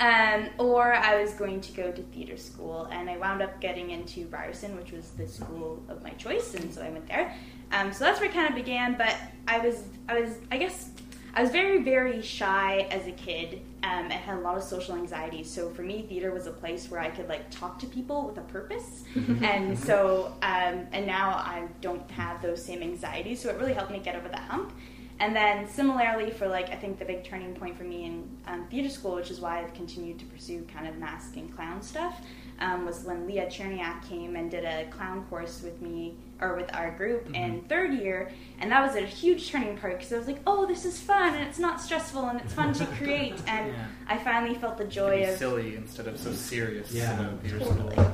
um, 0.00 0.48
or 0.58 0.94
I 0.94 1.20
was 1.20 1.32
going 1.34 1.60
to 1.60 1.72
go 1.72 1.90
to 1.90 2.02
theater 2.02 2.36
school, 2.36 2.88
and 2.90 3.08
I 3.08 3.16
wound 3.16 3.42
up 3.42 3.60
getting 3.60 3.90
into 3.90 4.26
Ryerson, 4.28 4.76
which 4.76 4.92
was 4.92 5.10
the 5.10 5.26
school 5.26 5.82
of 5.88 6.02
my 6.02 6.10
choice, 6.10 6.54
and 6.54 6.72
so 6.72 6.82
I 6.82 6.90
went 6.90 7.06
there. 7.06 7.34
Um, 7.72 7.92
so 7.92 8.04
that's 8.04 8.20
where 8.20 8.28
it 8.28 8.34
kind 8.34 8.48
of 8.48 8.54
began. 8.54 8.96
But 8.96 9.16
I 9.48 9.58
was, 9.58 9.84
I 10.08 10.20
was, 10.20 10.38
I 10.50 10.58
guess. 10.58 10.90
I 11.34 11.42
was 11.42 11.50
very, 11.50 11.82
very 11.82 12.22
shy 12.22 12.88
as 12.90 13.06
a 13.06 13.12
kid 13.12 13.60
um, 13.82 14.04
and 14.04 14.12
had 14.14 14.38
a 14.38 14.40
lot 14.40 14.56
of 14.56 14.62
social 14.62 14.94
anxiety. 14.94 15.44
So 15.44 15.68
for 15.68 15.82
me, 15.82 16.06
theater 16.08 16.32
was 16.32 16.46
a 16.46 16.50
place 16.50 16.90
where 16.90 16.98
I 16.98 17.10
could 17.10 17.28
like 17.28 17.50
talk 17.50 17.78
to 17.80 17.86
people 17.86 18.26
with 18.26 18.38
a 18.38 18.42
purpose. 18.42 19.04
and 19.42 19.78
so, 19.78 20.32
um, 20.40 20.86
and 20.92 21.06
now 21.06 21.28
I 21.28 21.68
don't 21.82 22.10
have 22.10 22.40
those 22.40 22.64
same 22.64 22.82
anxieties. 22.82 23.42
So 23.42 23.50
it 23.50 23.58
really 23.58 23.74
helped 23.74 23.90
me 23.90 23.98
get 23.98 24.16
over 24.16 24.28
the 24.28 24.38
hump. 24.38 24.72
And 25.18 25.34
then 25.34 25.66
similarly 25.68 26.30
for 26.30 26.46
like, 26.46 26.68
I 26.70 26.76
think 26.76 26.98
the 26.98 27.04
big 27.06 27.24
turning 27.24 27.54
point 27.54 27.76
for 27.78 27.84
me 27.84 28.04
in 28.04 28.28
um, 28.46 28.66
theater 28.70 28.90
school, 28.90 29.14
which 29.14 29.30
is 29.30 29.40
why 29.40 29.60
I've 29.62 29.72
continued 29.72 30.18
to 30.18 30.26
pursue 30.26 30.66
kind 30.72 30.86
of 30.86 30.98
mask 30.98 31.36
and 31.36 31.54
clown 31.56 31.80
stuff, 31.80 32.20
um, 32.60 32.84
was 32.84 33.02
when 33.04 33.26
Leah 33.26 33.46
Cherniak 33.46 34.06
came 34.08 34.36
and 34.36 34.50
did 34.50 34.64
a 34.64 34.84
clown 34.90 35.24
course 35.30 35.62
with 35.62 35.80
me 35.80 36.16
or 36.40 36.54
with 36.54 36.74
our 36.74 36.90
group 36.90 37.34
in 37.34 37.62
third 37.62 37.94
year, 37.94 38.30
and 38.60 38.70
that 38.70 38.86
was 38.86 38.94
a 38.94 39.00
huge 39.06 39.50
turning 39.50 39.76
point 39.78 39.94
because 39.98 40.12
I 40.12 40.18
was 40.18 40.26
like, 40.26 40.40
oh, 40.46 40.66
this 40.66 40.84
is 40.84 41.00
fun 41.00 41.34
and 41.34 41.48
it's 41.48 41.58
not 41.58 41.80
stressful 41.80 42.26
and 42.28 42.38
it's 42.40 42.52
fun 42.52 42.74
to 42.74 42.84
create, 42.98 43.34
and 43.46 43.68
Yeah. 43.72 43.86
I 44.06 44.18
finally 44.18 44.54
felt 44.54 44.76
the 44.76 44.84
Be 44.84 44.90
joy 44.90 45.22
of 45.30 45.38
silly 45.38 45.76
instead 45.76 46.06
of 46.08 46.18
so 46.18 46.32
serious. 46.32 46.92
Yeah. 46.92 47.18
about 47.18 47.40
theater 47.40 47.58
Totally. 47.60 47.92
school. 47.94 48.12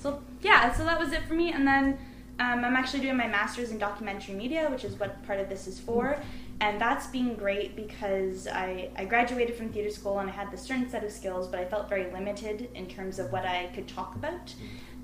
so 0.00 0.22
yeah, 0.42 0.72
so 0.72 0.84
that 0.84 1.00
was 1.00 1.12
it 1.12 1.22
for 1.26 1.34
me. 1.34 1.50
And 1.52 1.66
then 1.66 1.98
um, 2.38 2.64
I'm 2.64 2.76
actually 2.76 3.00
doing 3.00 3.16
my 3.16 3.26
master's 3.26 3.70
in 3.70 3.78
documentary 3.78 4.34
media, 4.34 4.68
which 4.70 4.84
is 4.84 4.98
what 4.98 5.24
part 5.26 5.40
of 5.40 5.48
this 5.48 5.66
is 5.66 5.80
for. 5.80 6.20
And 6.60 6.80
that's 6.80 7.06
been 7.06 7.34
great 7.36 7.76
because 7.76 8.48
I, 8.48 8.90
I 8.96 9.04
graduated 9.04 9.56
from 9.56 9.68
theater 9.68 9.90
school 9.90 10.18
and 10.18 10.28
I 10.28 10.32
had 10.32 10.50
this 10.50 10.62
certain 10.62 10.88
set 10.88 11.04
of 11.04 11.12
skills, 11.12 11.46
but 11.46 11.60
I 11.60 11.64
felt 11.64 11.88
very 11.88 12.10
limited 12.12 12.68
in 12.74 12.86
terms 12.86 13.18
of 13.18 13.30
what 13.30 13.44
I 13.44 13.70
could 13.74 13.86
talk 13.86 14.16
about. 14.16 14.54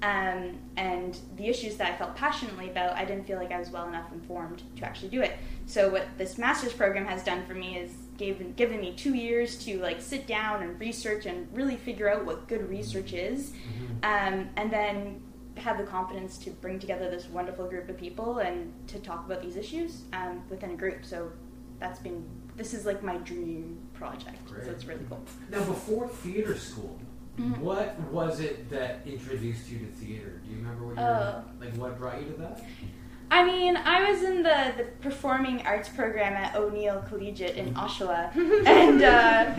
Um, 0.03 0.59
and 0.77 1.17
the 1.37 1.47
issues 1.47 1.77
that 1.77 1.93
I 1.93 1.97
felt 1.97 2.17
passionately 2.17 2.69
about, 2.71 2.97
I 2.97 3.05
didn't 3.05 3.27
feel 3.27 3.39
like 3.39 3.53
I 3.53 3.59
was 3.59 3.71
well 3.71 3.89
enough 3.89 4.13
informed 4.13 4.63
to 4.77 4.85
actually 4.85 5.09
do 5.09 5.23
it. 5.23 5.37
So 5.67 5.89
what 5.89 6.07
this 6.19 6.37
master's 6.37 6.73
program 6.73 7.07
has 7.07 7.23
done 7.23 7.47
for 7.47 7.55
me 7.55 7.79
is 7.79 7.93
given 8.17 8.53
given 8.53 8.81
me 8.81 8.95
two 8.95 9.15
years 9.15 9.57
to 9.65 9.81
like 9.81 10.01
sit 10.01 10.27
down 10.27 10.63
and 10.63 10.79
research 10.79 11.27
and 11.27 11.49
really 11.53 11.77
figure 11.77 12.09
out 12.09 12.25
what 12.25 12.49
good 12.49 12.69
research 12.69 13.13
is, 13.13 13.53
um, 14.03 14.49
and 14.57 14.71
then 14.71 15.21
have 15.57 15.79
the 15.79 15.85
confidence 15.85 16.37
to 16.39 16.51
bring 16.51 16.79
together 16.79 17.11
this 17.11 17.27
wonderful 17.27 17.67
group 17.69 17.89
of 17.89 17.97
people 17.97 18.39
and 18.39 18.73
to 18.89 18.99
talk 18.99 19.25
about 19.27 19.41
these 19.43 19.57
issues 19.57 20.03
um, 20.13 20.43
within 20.51 20.71
a 20.71 20.77
group. 20.77 21.05
So 21.05 21.31
that's 21.81 21.99
been 22.01 22.25
this 22.57 22.73
is 22.73 22.87
like 22.87 23.03
my 23.03 23.17
dream 23.19 23.79
project. 23.95 24.45
Great. 24.47 24.65
So 24.65 24.71
it's 24.71 24.85
really 24.85 25.05
cool. 25.09 25.21
Now, 25.51 25.65
before 25.65 26.07
theater 26.09 26.57
school, 26.57 26.99
Mhm. 27.37 27.59
what 27.59 27.99
was 28.13 28.39
it 28.39 28.71
that 28.71 29.01
introduced 29.05 29.69
you 29.69 29.79
to 29.81 29.87
theater? 29.87 30.41
Do 30.45 30.51
you 30.53 30.59
remember 30.59 30.87
what 30.87 30.97
you 30.97 31.03
Oh. 31.03 31.43
like? 31.61 31.75
What 31.75 31.99
brought 31.99 32.21
you 32.21 32.27
to 32.33 32.41
that? 32.43 32.63
I 33.31 33.45
mean, 33.45 33.77
I 33.77 34.09
was 34.09 34.23
in 34.23 34.45
the, 34.45 34.73
the 34.77 34.85
performing 35.01 35.67
arts 35.67 35.89
program 35.89 36.35
at 36.35 36.55
O'Neill 36.55 37.03
Collegiate 37.09 37.57
in 37.57 37.75
Oshawa, 37.75 38.33
and 38.67 39.03
uh, 39.03 39.53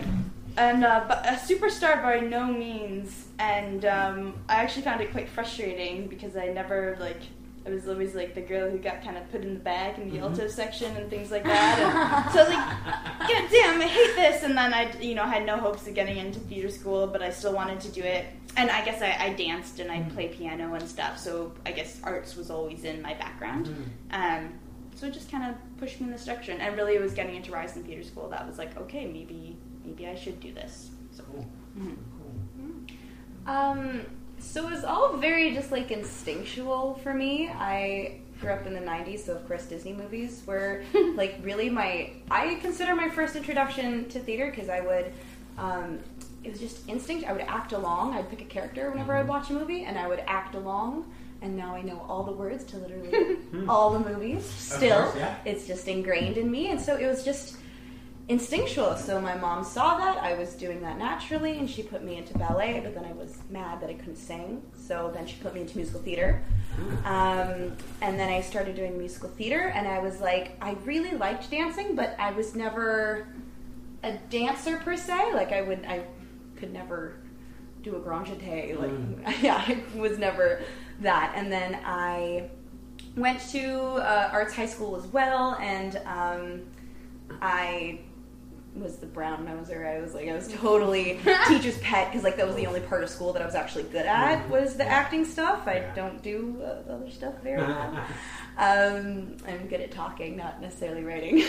and 0.56 0.84
uh, 0.84 1.04
but 1.06 1.26
a 1.26 1.32
superstar 1.32 2.02
by 2.02 2.20
no 2.20 2.46
means. 2.46 3.26
And 3.38 3.84
um, 3.84 4.34
I 4.48 4.56
actually 4.56 4.82
found 4.82 5.00
it 5.00 5.12
quite 5.12 5.28
frustrating 5.28 6.06
because 6.06 6.36
I 6.36 6.46
never 6.46 6.96
like 6.98 7.20
I 7.66 7.70
was 7.70 7.88
always 7.88 8.14
like 8.14 8.34
the 8.34 8.40
girl 8.40 8.70
who 8.70 8.78
got 8.78 9.02
kind 9.02 9.16
of 9.16 9.28
put 9.32 9.42
in 9.42 9.54
the 9.54 9.60
bag 9.60 9.98
in 9.98 10.08
the 10.08 10.20
alto 10.20 10.46
section 10.46 10.96
and 10.96 11.10
things 11.10 11.32
like 11.32 11.42
that. 11.42 12.24
And 12.26 12.32
so 12.32 12.40
I 12.40 12.44
was 12.44 12.54
like, 12.54 13.28
God 13.28 13.50
damn, 13.50 13.80
I 13.80 13.86
hate 13.86 14.14
this. 14.14 14.44
And 14.44 14.56
then 14.56 14.72
I, 14.72 14.92
you 15.00 15.16
know, 15.16 15.24
had 15.24 15.44
no 15.44 15.56
hopes 15.56 15.84
of 15.88 15.94
getting 15.94 16.16
into 16.16 16.38
theater 16.38 16.70
school, 16.70 17.08
but 17.08 17.22
I 17.22 17.30
still 17.30 17.52
wanted 17.52 17.80
to 17.80 17.88
do 17.90 18.02
it. 18.02 18.26
And 18.56 18.70
I 18.70 18.84
guess 18.84 19.02
I, 19.02 19.16
I 19.18 19.32
danced 19.32 19.80
and 19.80 19.90
I 19.90 20.02
play 20.02 20.28
piano 20.28 20.74
and 20.74 20.88
stuff. 20.88 21.18
So 21.18 21.52
I 21.66 21.72
guess 21.72 22.00
arts 22.04 22.36
was 22.36 22.50
always 22.50 22.84
in 22.84 23.02
my 23.02 23.14
background. 23.14 23.66
Um, 24.12 24.54
so 24.94 25.08
it 25.08 25.12
just 25.12 25.30
kind 25.30 25.50
of 25.50 25.56
pushed 25.78 26.00
me 26.00 26.06
in 26.06 26.12
this 26.12 26.24
direction. 26.24 26.60
And 26.60 26.76
really, 26.76 26.94
it 26.94 27.02
was 27.02 27.14
getting 27.14 27.34
into 27.34 27.50
Ryerson 27.50 27.82
Theater 27.82 28.04
School 28.04 28.28
that 28.30 28.46
was 28.46 28.58
like, 28.58 28.76
okay, 28.78 29.06
maybe 29.06 29.56
maybe 29.86 30.06
I 30.06 30.14
should 30.14 30.40
do 30.40 30.52
this. 30.52 30.90
So. 31.12 31.22
Cool. 31.24 31.46
mhm. 31.78 31.96
Um, 33.46 34.02
so 34.38 34.66
it 34.66 34.70
was 34.70 34.84
all 34.84 35.16
very 35.16 35.54
just 35.54 35.70
like 35.70 35.90
instinctual 35.90 37.00
for 37.02 37.14
me. 37.14 37.48
I 37.48 38.20
grew 38.40 38.50
up 38.50 38.66
in 38.66 38.74
the 38.74 38.80
90s, 38.80 39.20
so 39.20 39.34
of 39.34 39.46
course 39.46 39.64
Disney 39.66 39.92
movies 39.92 40.42
were 40.46 40.82
like 41.14 41.36
really 41.42 41.70
my. 41.70 42.10
I 42.30 42.56
consider 42.56 42.94
my 42.94 43.08
first 43.08 43.36
introduction 43.36 44.08
to 44.10 44.18
theater 44.18 44.50
because 44.50 44.68
I 44.68 44.80
would. 44.80 45.12
Um, 45.58 46.00
it 46.44 46.50
was 46.50 46.60
just 46.60 46.88
instinct. 46.88 47.26
I 47.26 47.32
would 47.32 47.42
act 47.42 47.72
along. 47.72 48.14
I'd 48.14 48.28
pick 48.30 48.40
a 48.40 48.44
character 48.44 48.90
whenever 48.90 49.16
I'd 49.16 49.26
watch 49.26 49.50
a 49.50 49.52
movie, 49.52 49.84
and 49.84 49.98
I 49.98 50.06
would 50.06 50.22
act 50.26 50.54
along. 50.54 51.10
And 51.42 51.56
now 51.56 51.74
I 51.74 51.82
know 51.82 52.04
all 52.08 52.22
the 52.22 52.32
words 52.32 52.64
to 52.64 52.78
literally 52.78 53.36
all 53.68 53.90
the 53.90 54.00
movies. 54.00 54.44
Still, 54.44 55.02
course, 55.04 55.16
yeah. 55.16 55.34
it's 55.44 55.66
just 55.66 55.86
ingrained 55.88 56.36
in 56.36 56.50
me, 56.50 56.70
and 56.70 56.80
so 56.80 56.96
it 56.96 57.06
was 57.06 57.24
just 57.24 57.56
instinctual. 58.28 58.96
So 58.96 59.20
my 59.20 59.36
mom 59.36 59.62
saw 59.64 59.98
that 59.98 60.18
I 60.18 60.34
was 60.34 60.54
doing 60.54 60.80
that 60.82 60.98
naturally, 60.98 61.58
and 61.58 61.68
she 61.68 61.82
put 61.82 62.02
me 62.02 62.16
into 62.16 62.36
ballet. 62.36 62.80
But 62.80 62.94
then 62.94 63.04
I 63.04 63.12
was 63.12 63.38
mad 63.50 63.80
that 63.80 63.90
I 63.90 63.94
couldn't 63.94 64.16
sing, 64.16 64.62
so 64.76 65.10
then 65.14 65.26
she 65.26 65.36
put 65.36 65.54
me 65.54 65.60
into 65.60 65.76
musical 65.76 66.00
theater. 66.00 66.42
Um, 67.04 67.76
and 68.02 68.18
then 68.18 68.28
I 68.28 68.40
started 68.40 68.76
doing 68.76 68.98
musical 68.98 69.30
theater, 69.30 69.68
and 69.74 69.86
I 69.86 69.98
was 70.00 70.20
like, 70.20 70.56
I 70.60 70.72
really 70.84 71.12
liked 71.12 71.50
dancing, 71.50 71.94
but 71.94 72.16
I 72.18 72.32
was 72.32 72.54
never 72.54 73.28
a 74.02 74.12
dancer 74.30 74.76
per 74.78 74.96
se. 74.96 75.32
Like 75.32 75.52
I 75.52 75.62
would, 75.62 75.84
I 75.86 76.04
could 76.56 76.72
never 76.72 77.16
do 77.82 77.96
a 77.96 78.00
grand 78.00 78.26
jeté. 78.26 78.78
Like 78.78 79.36
yeah, 79.42 79.62
I 79.66 79.82
was 79.96 80.18
never 80.18 80.62
that. 81.00 81.32
And 81.36 81.50
then 81.50 81.78
I 81.84 82.50
went 83.16 83.40
to 83.50 83.80
uh, 83.80 84.30
arts 84.32 84.54
high 84.54 84.66
school 84.66 84.96
as 84.96 85.06
well, 85.06 85.56
and 85.60 85.96
um, 86.04 86.62
I 87.40 88.00
was 88.80 88.96
the 88.96 89.06
brown 89.06 89.46
noser. 89.46 89.86
I 89.86 90.00
was 90.00 90.14
like, 90.14 90.28
I 90.28 90.34
was 90.34 90.48
totally 90.48 91.18
teacher's 91.48 91.78
pet 91.78 92.10
because 92.10 92.24
like 92.24 92.36
that 92.36 92.46
was 92.46 92.56
the 92.56 92.66
only 92.66 92.80
part 92.80 93.02
of 93.02 93.10
school 93.10 93.32
that 93.32 93.42
I 93.42 93.46
was 93.46 93.54
actually 93.54 93.84
good 93.84 94.06
at 94.06 94.48
was 94.48 94.76
the 94.76 94.84
acting 94.84 95.24
stuff. 95.24 95.66
I 95.66 95.90
don't 95.94 96.22
do 96.22 96.62
uh, 96.62 96.82
the 96.82 96.94
other 96.94 97.10
stuff 97.10 97.34
very 97.42 97.62
well. 97.62 97.96
um, 98.58 99.36
I'm 99.46 99.66
good 99.68 99.80
at 99.80 99.90
talking, 99.90 100.36
not 100.36 100.60
necessarily 100.60 101.04
writing. 101.04 101.42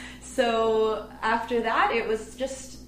so 0.20 1.08
after 1.22 1.60
that, 1.62 1.92
it 1.92 2.06
was 2.06 2.34
just 2.34 2.80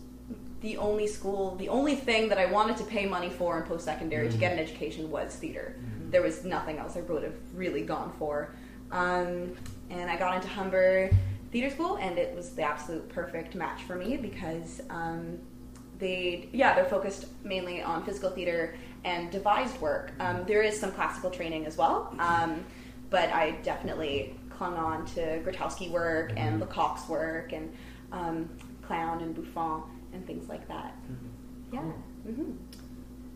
the 0.60 0.76
only 0.78 1.06
school, 1.06 1.54
the 1.56 1.68
only 1.68 1.94
thing 1.94 2.28
that 2.28 2.38
I 2.38 2.46
wanted 2.46 2.76
to 2.78 2.84
pay 2.84 3.06
money 3.06 3.30
for 3.30 3.58
in 3.58 3.64
post 3.64 3.84
secondary 3.84 4.28
to 4.28 4.36
get 4.36 4.52
an 4.52 4.58
education 4.58 5.10
was 5.10 5.34
theater. 5.36 5.76
There 6.10 6.22
was 6.22 6.44
nothing 6.44 6.78
else 6.78 6.96
I 6.96 7.00
would 7.00 7.22
have 7.22 7.36
really 7.54 7.82
gone 7.82 8.12
for. 8.18 8.54
Um, 8.90 9.54
and 9.90 10.10
I 10.10 10.16
got 10.16 10.36
into 10.36 10.48
Humber 10.48 11.10
Theater 11.56 11.75
School, 11.75 11.96
and 11.96 12.18
it 12.18 12.36
was 12.36 12.50
the 12.50 12.60
absolute 12.60 13.08
perfect 13.08 13.54
match 13.54 13.84
for 13.84 13.96
me 13.96 14.18
because 14.18 14.82
um, 14.90 15.38
they, 15.98 16.50
yeah, 16.52 16.75
they're 16.75 16.84
focused 16.84 17.28
mainly 17.44 17.80
on 17.80 18.04
physical 18.04 18.28
theater 18.28 18.75
and 19.06 19.30
devised 19.30 19.80
work. 19.80 20.12
Um, 20.20 20.44
there 20.46 20.60
is 20.60 20.78
some 20.78 20.92
classical 20.92 21.30
training 21.30 21.64
as 21.64 21.78
well, 21.78 22.14
um, 22.18 22.62
but 23.08 23.30
I 23.30 23.52
definitely 23.62 24.38
clung 24.50 24.75
on 24.75 25.06
to 25.14 25.40
Grotowski 25.40 25.90
work 25.90 26.34
and 26.36 26.60
Lecoq's 26.60 27.08
work 27.08 27.54
and 27.54 27.75
um, 28.12 28.50
Clown 28.82 29.22
and 29.22 29.34
Bouffon 29.34 29.82
and 30.12 30.26
things 30.26 30.50
like 30.50 30.68
that. 30.68 30.94
Yeah. 31.72 31.80
hmm 31.80 32.52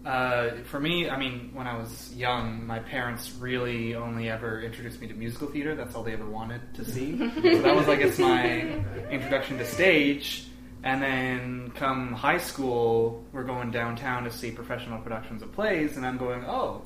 Uh, 0.05 0.63
for 0.65 0.81
me, 0.81 1.11
I 1.11 1.19
mean, 1.19 1.51
when 1.53 1.67
I 1.67 1.77
was 1.77 2.15
young, 2.15 2.67
my 2.67 2.79
parents 2.79 3.35
really 3.39 3.95
only 3.95 4.31
ever 4.31 4.63
introduced 4.63 5.01
me 5.01 5.07
to 5.09 5.15
musical 5.15 5.49
theater. 5.49 5.75
That's 5.75 5.95
all 5.95 6.03
they 6.03 6.15
ever 6.15 6.29
wanted 6.29 6.63
to 6.75 6.85
see. 6.85 7.19
so 7.19 7.63
that 7.63 7.77
was, 7.77 7.89
I 7.89 7.97
guess, 7.97 8.19
my 8.19 8.63
introduction 9.11 9.59
to 9.59 9.67
stage. 9.67 10.47
And 10.83 11.03
then 11.03 11.73
come 11.73 12.15
high 12.15 12.39
school, 12.39 13.23
we're 13.33 13.45
going 13.45 13.71
downtown 13.71 14.25
to 14.25 14.31
see 14.31 14.51
professional 14.51 14.99
productions 15.01 15.43
of 15.43 15.53
plays, 15.53 15.99
and 15.99 16.07
I'm 16.07 16.17
going, 16.17 16.45
oh, 16.47 16.83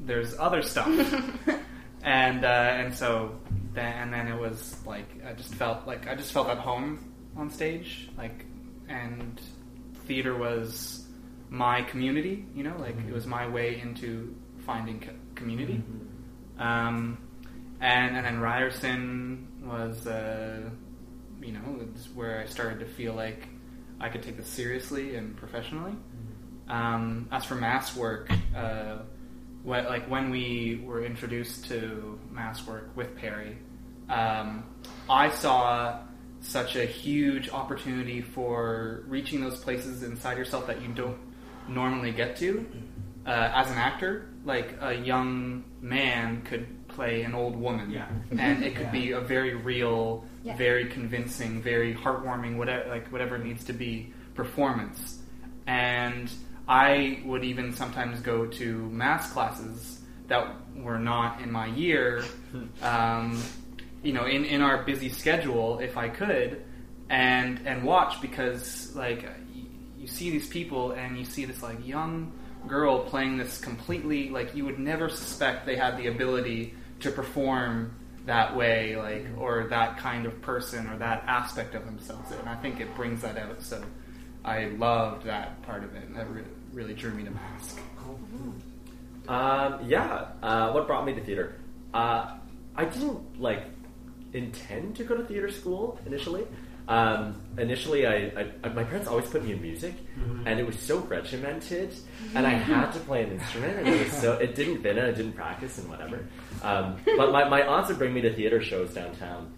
there's 0.00 0.38
other 0.38 0.62
stuff. 0.62 0.88
and 2.02 2.44
uh, 2.44 2.48
and 2.48 2.94
so 2.94 3.38
then 3.74 3.92
and 3.92 4.12
then 4.12 4.28
it 4.28 4.38
was 4.38 4.76
like 4.86 5.06
I 5.26 5.34
just 5.34 5.54
felt 5.54 5.86
like 5.86 6.08
I 6.08 6.14
just 6.14 6.32
felt 6.32 6.48
at 6.48 6.56
home 6.56 7.12
on 7.36 7.50
stage, 7.50 8.08
like 8.16 8.46
and 8.88 9.38
theater 10.06 10.34
was 10.34 11.07
my 11.50 11.82
community, 11.82 12.46
you 12.54 12.62
know, 12.62 12.76
like 12.78 12.96
it 13.06 13.12
was 13.12 13.26
my 13.26 13.48
way 13.48 13.80
into 13.80 14.34
finding 14.66 15.00
co- 15.00 15.12
community. 15.34 15.82
Um, 16.58 17.18
and 17.80 18.16
and 18.16 18.26
then 18.26 18.40
Ryerson 18.40 19.46
was, 19.64 20.06
uh, 20.06 20.68
you 21.40 21.52
know, 21.52 21.80
it's 21.80 22.06
where 22.14 22.40
I 22.40 22.46
started 22.46 22.80
to 22.80 22.86
feel 22.86 23.14
like 23.14 23.48
I 24.00 24.08
could 24.08 24.22
take 24.22 24.36
this 24.36 24.48
seriously 24.48 25.16
and 25.16 25.36
professionally. 25.36 25.94
Um, 26.68 27.28
as 27.32 27.44
for 27.44 27.54
mask 27.54 27.96
work, 27.96 28.30
uh, 28.54 28.98
what, 29.62 29.86
like 29.86 30.08
when 30.10 30.30
we 30.30 30.82
were 30.84 31.04
introduced 31.04 31.66
to 31.66 32.18
mask 32.30 32.68
work 32.68 32.90
with 32.94 33.16
Perry, 33.16 33.56
um, 34.10 34.64
I 35.08 35.30
saw 35.30 36.00
such 36.40 36.76
a 36.76 36.84
huge 36.84 37.48
opportunity 37.50 38.20
for 38.20 39.04
reaching 39.08 39.40
those 39.40 39.58
places 39.58 40.02
inside 40.02 40.38
yourself 40.38 40.66
that 40.66 40.82
you 40.82 40.88
don't 40.88 41.18
normally 41.68 42.12
get 42.12 42.36
to. 42.38 42.66
Uh, 43.26 43.50
as 43.54 43.70
an 43.70 43.76
actor, 43.76 44.30
like 44.44 44.74
a 44.80 44.94
young 44.94 45.62
man 45.82 46.40
could 46.42 46.66
play 46.88 47.22
an 47.22 47.34
old 47.34 47.54
woman, 47.56 47.90
Yeah. 47.90 48.06
and 48.30 48.64
it 48.64 48.74
could 48.76 48.86
Yeah. 48.86 48.90
be 48.92 49.10
a 49.12 49.20
very 49.20 49.54
real, 49.54 50.24
Yeah. 50.42 50.56
very 50.56 50.86
convincing, 50.86 51.60
very 51.60 51.94
heartwarming, 51.94 52.56
whatever 52.56 52.88
like 52.88 53.08
whatever 53.12 53.36
it 53.36 53.44
needs 53.44 53.64
to 53.64 53.74
be 53.74 54.12
performance. 54.34 55.22
And 55.66 56.30
I 56.66 57.20
would 57.26 57.44
even 57.44 57.72
sometimes 57.74 58.20
go 58.20 58.46
to 58.46 58.88
mask 58.90 59.32
classes 59.34 60.00
that 60.28 60.46
were 60.76 60.98
not 60.98 61.40
in 61.42 61.50
my 61.52 61.66
year, 61.66 62.24
um, 62.82 63.42
you 64.02 64.12
know, 64.14 64.24
in, 64.24 64.44
in 64.46 64.62
our 64.62 64.84
busy 64.84 65.08
schedule, 65.10 65.80
if 65.80 65.96
I 65.98 66.08
could, 66.08 66.62
and 67.10 67.60
and 67.66 67.82
watch 67.84 68.20
because 68.22 68.94
like 68.94 69.22
y- 69.24 69.30
you 70.08 70.14
see 70.14 70.30
these 70.30 70.48
people 70.48 70.92
and 70.92 71.18
you 71.18 71.24
see 71.24 71.44
this 71.44 71.62
like 71.62 71.86
young 71.86 72.32
girl 72.66 73.04
playing 73.04 73.36
this 73.36 73.58
completely 73.58 74.30
like 74.30 74.54
you 74.54 74.64
would 74.64 74.78
never 74.78 75.08
suspect 75.08 75.66
they 75.66 75.76
had 75.76 75.96
the 75.96 76.06
ability 76.06 76.74
to 77.00 77.10
perform 77.10 77.94
that 78.24 78.56
way 78.56 78.96
like 78.96 79.26
or 79.38 79.66
that 79.68 79.98
kind 79.98 80.26
of 80.26 80.40
person 80.42 80.86
or 80.88 80.98
that 80.98 81.22
aspect 81.26 81.74
of 81.74 81.84
themselves 81.84 82.30
and 82.32 82.48
I 82.48 82.56
think 82.56 82.80
it 82.80 82.94
brings 82.94 83.22
that 83.22 83.36
out 83.36 83.62
so 83.62 83.82
I 84.44 84.66
loved 84.66 85.24
that 85.26 85.62
part 85.62 85.84
of 85.84 85.94
it 85.94 86.04
and 86.04 86.16
that 86.16 86.28
re- 86.30 86.42
really 86.72 86.94
drew 86.94 87.12
me 87.12 87.24
to 87.24 87.30
Mask. 87.30 87.78
Um, 89.28 89.80
yeah. 89.86 90.28
Uh, 90.42 90.72
what 90.72 90.86
brought 90.86 91.04
me 91.04 91.14
to 91.14 91.20
theater? 91.22 91.56
Uh, 91.92 92.36
I 92.74 92.86
didn't 92.86 93.40
like 93.40 93.64
intend 94.32 94.96
to 94.96 95.04
go 95.04 95.16
to 95.16 95.24
theater 95.24 95.50
school 95.50 95.98
initially. 96.06 96.46
Um, 96.88 97.42
initially, 97.58 98.06
I, 98.06 98.46
I, 98.64 98.68
my 98.70 98.82
parents 98.82 99.06
always 99.08 99.26
put 99.28 99.44
me 99.44 99.52
in 99.52 99.60
music, 99.60 99.94
and 100.46 100.58
it 100.58 100.66
was 100.66 100.78
so 100.78 101.00
regimented, 101.00 101.94
and 102.34 102.46
I 102.46 102.50
had 102.50 102.92
to 102.92 103.00
play 103.00 103.22
an 103.24 103.32
instrument, 103.32 103.78
and 103.80 103.88
it 103.88 104.04
was 104.04 104.12
so 104.14 104.32
it 104.38 104.54
didn't 104.54 104.82
fit, 104.82 104.96
and 104.96 105.06
I 105.06 105.10
didn't 105.12 105.34
practice 105.34 105.76
and 105.78 105.88
whatever. 105.90 106.24
Um, 106.62 106.96
but 107.04 107.30
my, 107.30 107.46
my 107.46 107.62
aunts 107.66 107.88
would 107.90 107.98
bring 107.98 108.14
me 108.14 108.22
to 108.22 108.32
theater 108.32 108.62
shows 108.62 108.94
downtown, 108.94 109.52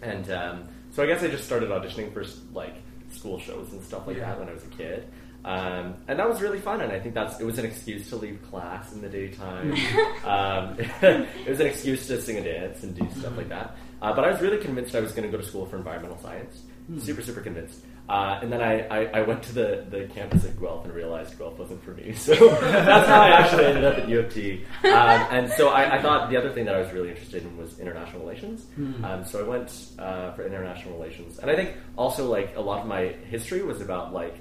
and 0.00 0.30
um, 0.30 0.64
so 0.92 1.02
I 1.02 1.06
guess 1.06 1.22
I 1.22 1.28
just 1.28 1.44
started 1.44 1.68
auditioning 1.68 2.10
for 2.12 2.24
like 2.54 2.74
school 3.10 3.38
shows 3.38 3.70
and 3.72 3.84
stuff 3.84 4.06
like 4.06 4.16
Yeah. 4.16 4.30
that 4.30 4.38
when 4.40 4.48
I 4.48 4.52
was 4.54 4.64
a 4.64 4.68
kid. 4.68 5.06
Um, 5.44 5.96
and 6.08 6.18
that 6.18 6.26
was 6.28 6.40
really 6.40 6.60
fun, 6.60 6.80
and 6.80 6.90
I 6.90 7.00
think 7.00 7.14
that's 7.14 7.38
it 7.38 7.44
was 7.44 7.58
an 7.58 7.66
excuse 7.66 8.08
to 8.08 8.16
leave 8.16 8.40
class 8.48 8.92
in 8.94 9.02
the 9.02 9.08
daytime. 9.10 9.72
um, 10.24 10.76
it 11.02 11.48
was 11.48 11.60
an 11.60 11.66
excuse 11.66 12.06
to 12.06 12.18
sing 12.22 12.36
and 12.36 12.46
dance 12.46 12.82
and 12.82 12.94
do 12.94 13.06
stuff 13.18 13.36
like 13.36 13.50
that. 13.50 13.76
Uh, 14.02 14.12
but 14.12 14.24
I 14.24 14.30
was 14.32 14.40
really 14.40 14.58
convinced 14.58 14.94
I 14.96 15.00
was 15.00 15.12
going 15.12 15.30
to 15.30 15.34
go 15.34 15.40
to 15.40 15.48
school 15.48 15.64
for 15.64 15.76
environmental 15.76 16.18
science. 16.18 16.62
Super, 16.98 17.22
super 17.22 17.40
convinced. 17.40 17.84
Uh, 18.08 18.40
and 18.42 18.52
then 18.52 18.60
I, 18.60 18.80
I, 18.88 19.04
I 19.20 19.22
went 19.22 19.44
to 19.44 19.54
the, 19.54 19.86
the 19.88 20.10
campus 20.12 20.44
at 20.44 20.58
Guelph 20.60 20.84
and 20.84 20.92
realized 20.92 21.38
Guelph 21.38 21.56
wasn't 21.56 21.82
for 21.84 21.92
me. 21.92 22.12
So 22.16 22.34
that's 22.34 23.06
how 23.08 23.22
I 23.22 23.28
actually 23.28 23.64
ended 23.66 23.84
up 23.84 23.98
at 23.98 24.08
U 24.08 24.18
of 24.18 24.34
T. 24.34 24.64
Um, 24.84 24.90
and 24.90 25.52
so 25.52 25.68
I, 25.68 25.96
I 25.96 26.02
thought 26.02 26.28
the 26.28 26.36
other 26.36 26.50
thing 26.52 26.64
that 26.64 26.74
I 26.74 26.80
was 26.80 26.90
really 26.92 27.10
interested 27.10 27.44
in 27.44 27.56
was 27.56 27.78
international 27.78 28.20
relations. 28.22 28.66
Um, 29.04 29.24
so 29.24 29.38
I 29.38 29.48
went 29.48 29.86
uh, 30.00 30.32
for 30.32 30.44
international 30.44 30.94
relations. 30.94 31.38
And 31.38 31.48
I 31.48 31.54
think 31.54 31.76
also 31.96 32.28
like 32.28 32.56
a 32.56 32.60
lot 32.60 32.80
of 32.80 32.86
my 32.88 33.14
history 33.30 33.62
was 33.62 33.80
about 33.80 34.12
like 34.12 34.36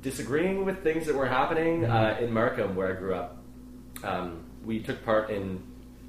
disagreeing 0.00 0.64
with 0.64 0.82
things 0.82 1.04
that 1.06 1.14
were 1.14 1.26
happening 1.26 1.84
uh, 1.84 2.16
in 2.20 2.32
Markham, 2.32 2.74
where 2.74 2.88
I 2.96 2.98
grew 2.98 3.14
up. 3.14 3.36
Um, 4.02 4.44
we 4.64 4.80
took 4.80 5.04
part 5.04 5.30
in 5.30 5.62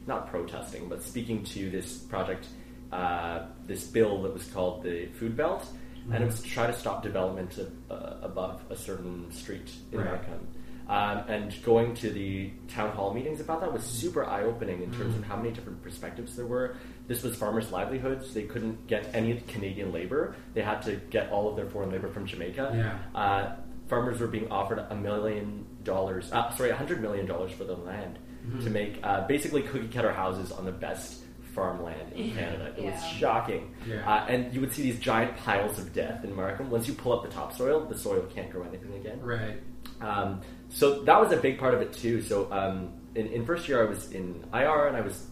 not 0.08 0.30
protesting, 0.30 0.88
but 0.90 1.04
speaking 1.04 1.44
to 1.44 1.70
this 1.70 1.98
project, 1.98 2.48
uh, 2.92 3.46
this 3.66 3.86
bill 3.86 4.22
that 4.24 4.34
was 4.34 4.46
called 4.48 4.84
the 4.84 5.08
Food 5.20 5.36
Belt, 5.36 5.66
and 6.12 6.24
it 6.24 6.26
was 6.26 6.42
to 6.42 6.50
try 6.50 6.66
to 6.68 6.74
stop 6.74 7.04
development 7.04 7.58
of, 7.58 7.72
uh, 7.92 8.18
above 8.22 8.62
a 8.70 8.76
certain 8.78 9.30
street 9.32 9.70
in 9.92 10.00
Right. 10.00 10.06
Markham. 10.12 10.48
Um, 10.90 11.18
and 11.28 11.64
going 11.64 11.96
to 11.96 12.10
the 12.10 12.50
town 12.70 12.92
hall 12.92 13.14
meetings 13.14 13.42
about 13.42 13.60
that 13.60 13.74
was 13.74 13.84
super 13.84 14.24
eye 14.24 14.44
opening 14.44 14.82
in 14.84 14.92
terms 14.94 15.18
of 15.18 15.24
how 15.26 15.36
many 15.36 15.52
different 15.52 15.84
perspectives 15.84 16.38
there 16.38 16.46
were. 16.46 16.78
This 17.08 17.24
was 17.24 17.36
farmers' 17.36 17.74
livelihoods. 17.74 18.34
They 18.34 18.44
couldn't 18.44 18.88
get 18.88 19.10
any 19.14 19.42
Canadian 19.50 19.92
labor. 19.92 20.38
They 20.54 20.62
had 20.62 20.82
to 20.84 20.96
get 21.10 21.30
all 21.30 21.50
of 21.50 21.58
their 21.58 21.66
foreign 21.66 21.92
labor 21.92 22.08
from 22.08 22.26
Jamaica. 22.26 22.72
Yeah. 23.14 23.20
Uh, 23.22 23.56
farmers 23.90 24.22
were 24.22 24.28
being 24.28 24.50
offered 24.50 24.80
a 24.80 24.96
million 24.96 25.66
dollars, 25.84 26.32
uh, 26.32 26.52
sorry, 26.52 26.70
a 26.70 26.76
hundred 26.78 27.02
million 27.02 27.26
dollars 27.26 27.52
for 27.52 27.66
the 27.66 27.76
land. 27.76 28.18
To 28.64 28.70
make 28.70 29.00
uh, 29.04 29.28
basically 29.28 29.62
cookie 29.62 29.88
cutter 29.88 30.12
houses 30.12 30.52
on 30.52 30.66
the 30.66 30.72
best 30.72 31.24
farmland 31.54 32.14
in 32.14 32.34
Canada. 32.34 32.74
It 32.78 32.86
was 32.86 33.04
shocking. 33.04 33.74
Yeah. 33.88 34.08
Uh, 34.08 34.26
and 34.28 34.54
you 34.54 34.62
would 34.62 34.72
see 34.72 34.84
these 34.84 35.00
giant 35.00 35.36
piles 35.38 35.80
of 35.80 35.92
death 35.92 36.24
in 36.24 36.36
Markham. 36.36 36.70
Once 36.70 36.88
you 36.88 36.94
pull 36.94 37.14
up 37.14 37.24
the 37.24 37.30
topsoil, 37.30 37.86
the 37.86 37.98
soil 37.98 38.22
can't 38.34 38.52
grow 38.52 38.64
anything 38.64 38.94
again. 38.94 39.20
Right. 39.22 39.60
Um, 40.00 40.42
so 40.70 41.04
that 41.04 41.20
was 41.20 41.32
a 41.32 41.38
big 41.38 41.58
part 41.58 41.74
of 41.74 41.82
it 41.82 41.94
too. 41.94 42.22
So 42.22 42.52
um, 42.52 42.94
in, 43.16 43.28
in 43.28 43.46
first 43.46 43.68
year, 43.68 43.82
I 43.86 43.90
was 43.90 44.12
in 44.12 44.46
IR 44.54 44.88
and 44.88 44.96
I 44.96 45.02
was 45.02 45.26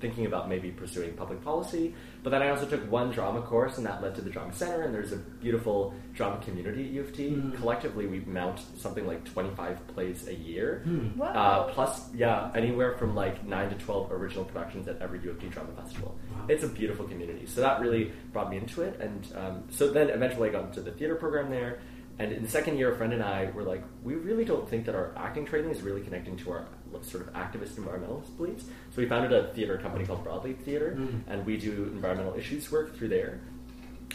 thinking 0.00 0.26
about 0.26 0.48
maybe 0.48 0.70
pursuing 0.70 1.12
public 1.14 1.42
policy. 1.42 1.94
But 2.22 2.30
then 2.30 2.42
I 2.42 2.50
also 2.50 2.66
took 2.66 2.90
one 2.90 3.10
drama 3.10 3.42
course, 3.42 3.78
and 3.78 3.86
that 3.86 4.02
led 4.02 4.14
to 4.16 4.20
the 4.20 4.30
drama 4.30 4.52
center. 4.52 4.82
And 4.82 4.94
there's 4.94 5.12
a 5.12 5.16
beautiful 5.16 5.94
drama 6.14 6.40
community 6.42 6.84
at 6.84 6.90
U 6.90 7.00
of 7.02 7.16
T. 7.16 7.30
Mm. 7.30 7.56
Collectively, 7.56 8.06
we 8.06 8.20
mount 8.20 8.60
something 8.76 9.06
like 9.06 9.24
25 9.24 9.86
plays 9.88 10.26
a 10.26 10.34
year. 10.34 10.82
Whoa. 11.16 11.26
Uh, 11.26 11.72
plus, 11.72 12.12
yeah, 12.14 12.50
anywhere 12.54 12.96
from 12.98 13.14
like 13.14 13.44
nine 13.46 13.70
to 13.70 13.76
12 13.76 14.12
original 14.12 14.44
productions 14.44 14.88
at 14.88 15.00
every 15.00 15.20
U 15.20 15.30
of 15.30 15.40
T 15.40 15.48
drama 15.48 15.72
festival. 15.72 16.18
Wow. 16.32 16.46
It's 16.48 16.64
a 16.64 16.68
beautiful 16.68 17.06
community. 17.06 17.46
So 17.46 17.60
that 17.60 17.80
really 17.80 18.12
brought 18.32 18.50
me 18.50 18.56
into 18.56 18.82
it. 18.82 19.00
And 19.00 19.26
um, 19.36 19.64
so 19.70 19.90
then 19.90 20.10
eventually 20.10 20.48
I 20.48 20.52
got 20.52 20.64
into 20.64 20.80
the 20.80 20.92
theater 20.92 21.14
program 21.14 21.50
there. 21.50 21.80
And 22.20 22.32
in 22.32 22.42
the 22.42 22.48
second 22.50 22.76
year, 22.76 22.92
a 22.92 22.96
friend 22.98 23.14
and 23.14 23.22
I 23.22 23.50
were 23.54 23.62
like, 23.62 23.82
we 24.04 24.14
really 24.14 24.44
don't 24.44 24.68
think 24.68 24.84
that 24.84 24.94
our 24.94 25.10
acting 25.16 25.46
training 25.46 25.70
is 25.70 25.80
really 25.80 26.02
connecting 26.02 26.36
to 26.36 26.50
our 26.50 26.66
sort 27.00 27.26
of 27.26 27.32
activist 27.32 27.76
environmentalist 27.76 28.36
beliefs. 28.36 28.64
So 28.64 28.96
we 29.00 29.06
founded 29.08 29.32
a 29.32 29.54
theater 29.54 29.78
company 29.78 30.04
called 30.04 30.22
Broadleaf 30.22 30.58
Theater, 30.58 30.96
Mm. 30.98 31.20
and 31.28 31.46
we 31.46 31.56
do 31.56 31.84
environmental 31.84 32.34
issues 32.34 32.70
work 32.70 32.94
through 32.94 33.08
there. 33.08 33.40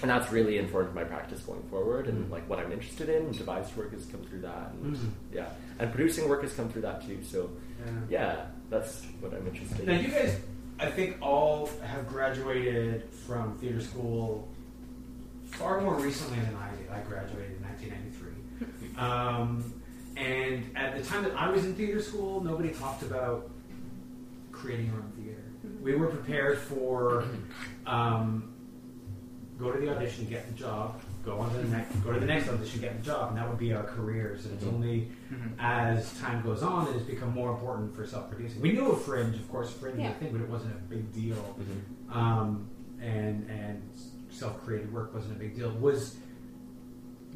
And 0.03 0.11
that's 0.11 0.31
really 0.31 0.59
informed 0.59 0.93
my 0.93 1.03
practice 1.03 1.39
going 1.41 1.63
forward, 1.63 2.05
and 2.05 2.27
Mm. 2.27 2.31
like 2.31 2.47
what 2.47 2.59
I'm 2.59 2.71
interested 2.71 3.09
in. 3.09 3.31
Devised 3.31 3.75
work 3.75 3.91
has 3.93 4.05
come 4.05 4.21
through 4.21 4.41
that, 4.41 4.71
and 4.83 4.95
Mm. 4.95 5.09
yeah, 5.33 5.47
and 5.79 5.91
producing 5.91 6.29
work 6.29 6.43
has 6.43 6.53
come 6.53 6.69
through 6.69 6.83
that 6.83 7.03
too. 7.07 7.23
So 7.23 7.49
Yeah. 7.79 7.91
yeah, 8.09 8.45
that's 8.69 9.03
what 9.19 9.33
I'm 9.33 9.47
interested 9.47 9.83
Now 9.87 9.93
in. 9.93 10.01
Now, 10.01 10.07
you 10.07 10.13
guys, 10.13 10.39
I 10.79 10.91
think, 10.91 11.17
all 11.23 11.69
have 11.81 12.07
graduated 12.07 13.05
from 13.25 13.57
theater 13.57 13.81
school 13.81 14.47
far 15.45 15.79
more 15.81 15.95
recently 15.95 16.39
than 16.41 16.55
I 16.57 16.69
did. 16.75 16.89
I 16.91 16.99
graduated 17.07 17.54
in 17.54 17.54
1993, 17.54 17.54
um, 18.97 19.73
and 20.17 20.65
at 20.77 20.95
the 20.97 21.03
time 21.03 21.23
that 21.23 21.35
I 21.35 21.49
was 21.49 21.65
in 21.65 21.75
theater 21.75 22.01
school, 22.01 22.41
nobody 22.41 22.69
talked 22.69 23.03
about 23.03 23.49
creating 24.51 24.87
your 24.87 24.95
own 24.95 25.11
theater. 25.17 25.41
We 25.81 25.95
were 25.95 26.07
prepared 26.07 26.57
for 26.59 27.25
um, 27.85 28.53
go 29.59 29.71
to 29.71 29.79
the 29.79 29.93
audition, 29.95 30.25
get 30.25 30.47
the 30.47 30.53
job, 30.53 31.01
go 31.23 31.39
on 31.39 31.49
to 31.51 31.57
the 31.57 31.67
next, 31.67 31.95
go 32.03 32.13
to 32.13 32.19
the 32.19 32.25
next 32.25 32.47
audition, 32.49 32.81
get 32.81 32.97
the 32.97 33.03
job, 33.03 33.29
and 33.29 33.37
that 33.37 33.49
would 33.49 33.57
be 33.57 33.73
our 33.73 33.83
careers. 33.83 34.45
And 34.45 34.53
it's 34.55 34.65
only 34.65 35.09
Mhm. 35.33 35.53
as 35.59 36.17
time 36.19 36.41
goes 36.43 36.61
on, 36.61 36.87
it 36.87 36.93
has 36.93 37.01
become 37.01 37.33
more 37.33 37.49
important 37.51 37.95
for 37.95 38.05
self-producing. 38.05 38.61
We 38.61 38.73
knew 38.73 38.91
of 38.91 39.01
Fringe, 39.01 39.35
of 39.35 39.49
course, 39.49 39.71
Fringe 39.71 39.95
was 39.95 40.03
Yeah. 40.03 40.11
a 40.11 40.13
thing, 40.15 40.31
but 40.31 40.41
it 40.41 40.49
wasn't 40.49 40.73
a 40.73 40.83
big 40.87 41.11
deal. 41.13 41.57
Mhm. 41.59 42.15
Um, 42.15 42.67
and 43.01 43.49
and 43.49 43.81
self-created 44.29 44.91
work 44.93 45.13
wasn't 45.13 45.35
a 45.35 45.39
big 45.39 45.55
deal. 45.55 45.71
Was 45.79 46.17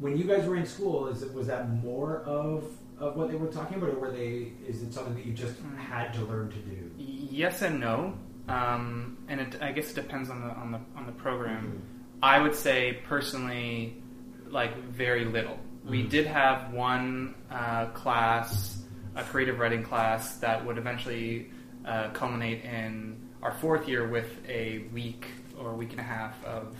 when 0.00 0.16
you 0.16 0.24
guys 0.24 0.46
were 0.46 0.56
in 0.56 0.66
school, 0.66 1.06
is 1.08 1.22
it 1.22 1.32
was 1.32 1.46
that 1.46 1.70
more 1.82 2.22
of 2.24 2.64
of 2.98 3.16
what 3.16 3.30
they 3.30 3.34
were 3.36 3.46
talking 3.48 3.78
about, 3.78 3.90
or 3.90 3.98
were 4.00 4.10
they? 4.10 4.52
Is 4.66 4.82
it 4.82 4.92
something 4.92 5.14
that 5.14 5.24
you 5.24 5.32
just 5.32 5.54
had 5.78 6.12
to 6.14 6.22
learn 6.24 6.50
to 6.50 6.56
do? 6.58 6.90
Yes 6.98 7.62
and 7.62 7.80
no, 7.80 8.14
um, 8.48 9.16
and 9.28 9.40
it, 9.40 9.56
I 9.62 9.72
guess 9.72 9.90
it 9.92 9.94
depends 9.94 10.28
on 10.30 10.40
the 10.40 10.48
on 10.54 10.72
the 10.72 10.80
on 10.96 11.06
the 11.06 11.12
program. 11.12 11.64
Mhm. 11.66 11.80
I 12.22 12.40
would 12.40 12.54
say 12.54 12.98
personally, 13.06 14.02
like 14.48 14.76
very 14.84 15.24
little. 15.24 15.58
We 15.88 16.02
Mhm. 16.04 16.10
did 16.10 16.26
have 16.26 16.72
one 16.72 17.34
uh, 17.50 17.86
class, 17.86 18.84
a 19.16 19.22
creative 19.22 19.58
writing 19.58 19.82
class, 19.82 20.36
that 20.38 20.64
would 20.66 20.76
eventually 20.78 21.50
uh, 21.86 22.10
culminate 22.10 22.62
in 22.64 23.16
our 23.42 23.52
fourth 23.52 23.88
year 23.88 24.06
with 24.06 24.28
a 24.46 24.80
week 24.92 25.26
or 25.58 25.70
a 25.70 25.74
week 25.74 25.92
and 25.92 26.00
a 26.00 26.04
half 26.04 26.34
of 26.44 26.76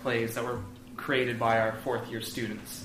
plays 0.00 0.34
that 0.34 0.42
were 0.44 0.58
created 1.02 1.38
by 1.38 1.58
our 1.58 1.72
fourth 1.84 2.08
year 2.10 2.20
students. 2.20 2.84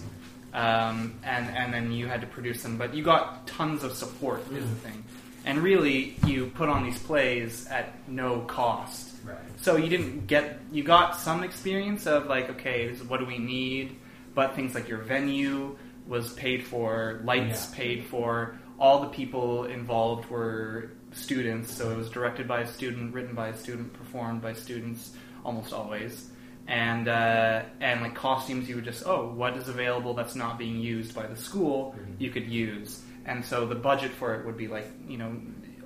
Um, 0.53 1.19
and, 1.23 1.49
and 1.56 1.73
then 1.73 1.91
you 1.91 2.08
had 2.08 2.21
to 2.21 2.27
produce 2.27 2.63
them, 2.63 2.77
but 2.77 2.93
you 2.93 3.03
got 3.03 3.45
tons 3.45 3.84
of 3.84 3.93
support, 3.93 4.41
is 4.51 4.67
the 4.67 4.75
thing. 4.75 5.03
And 5.45 5.60
really, 5.60 6.15
you 6.25 6.47
put 6.47 6.67
on 6.67 6.84
these 6.84 6.97
plays 6.97 7.67
at 7.67 7.93
no 8.10 8.41
cost. 8.41 9.13
Right. 9.23 9.38
So 9.62 9.75
you 9.77 9.88
didn't 9.88 10.27
get 10.27 10.60
you 10.71 10.84
got 10.84 11.15
some 11.15 11.43
experience 11.43 12.06
of 12.08 12.25
like 12.27 12.49
okay 12.49 12.88
this 12.88 13.01
is 13.01 13.08
what 13.08 13.19
do 13.19 13.25
we 13.25 13.38
need, 13.38 13.95
but 14.34 14.56
things 14.56 14.73
like 14.73 14.88
your 14.89 14.99
venue 14.99 15.77
was 16.08 16.34
paid 16.34 16.65
for, 16.65 17.21
lights 17.23 17.69
Yeah. 17.69 17.77
paid 17.77 18.06
for, 18.06 18.58
all 18.80 19.01
the 19.01 19.10
people 19.10 19.65
involved 19.65 20.30
were 20.30 20.91
students, 21.12 21.71
so 21.73 21.91
it 21.91 21.97
was 21.97 22.10
directed 22.10 22.47
by 22.47 22.62
a 22.62 22.67
student, 22.67 23.13
written 23.13 23.36
by 23.36 23.49
a 23.49 23.58
student, 23.58 23.93
performed 23.93 24.41
by 24.41 24.53
students 24.53 25.12
almost 25.45 25.73
always. 25.73 26.30
And 26.67 27.08
uh, 27.08 27.62
and 27.80 28.01
like 28.01 28.13
costumes, 28.15 28.67
you 28.67 28.75
would 28.75 28.84
just 28.84 29.03
oh, 29.08 29.32
what 29.34 29.56
is 29.56 29.69
available 29.69 30.13
that's 30.13 30.36
not 30.36 30.58
being 30.58 30.77
used 30.80 31.15
by 31.15 31.25
the 31.25 31.36
school, 31.38 31.95
Mhm. 31.97 32.19
you 32.19 32.30
could 32.30 32.47
use, 32.49 33.01
and 33.25 33.43
so 33.45 33.65
the 33.65 33.75
budget 33.75 34.12
for 34.12 34.36
it 34.36 34.45
would 34.45 34.58
be 34.58 34.67
like 34.67 34.86
you 35.08 35.17
know, 35.17 35.32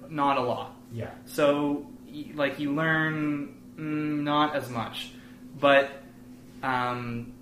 not 0.09 0.37
a 0.37 0.41
lot. 0.41 0.75
Yeah. 0.91 1.11
So, 1.25 1.85
like, 2.33 2.59
you 2.59 2.73
learn 2.73 3.55
mm, 3.77 4.23
not 4.23 4.55
as 4.55 4.69
much, 4.71 5.11
but 5.59 5.91
um, 6.63 7.33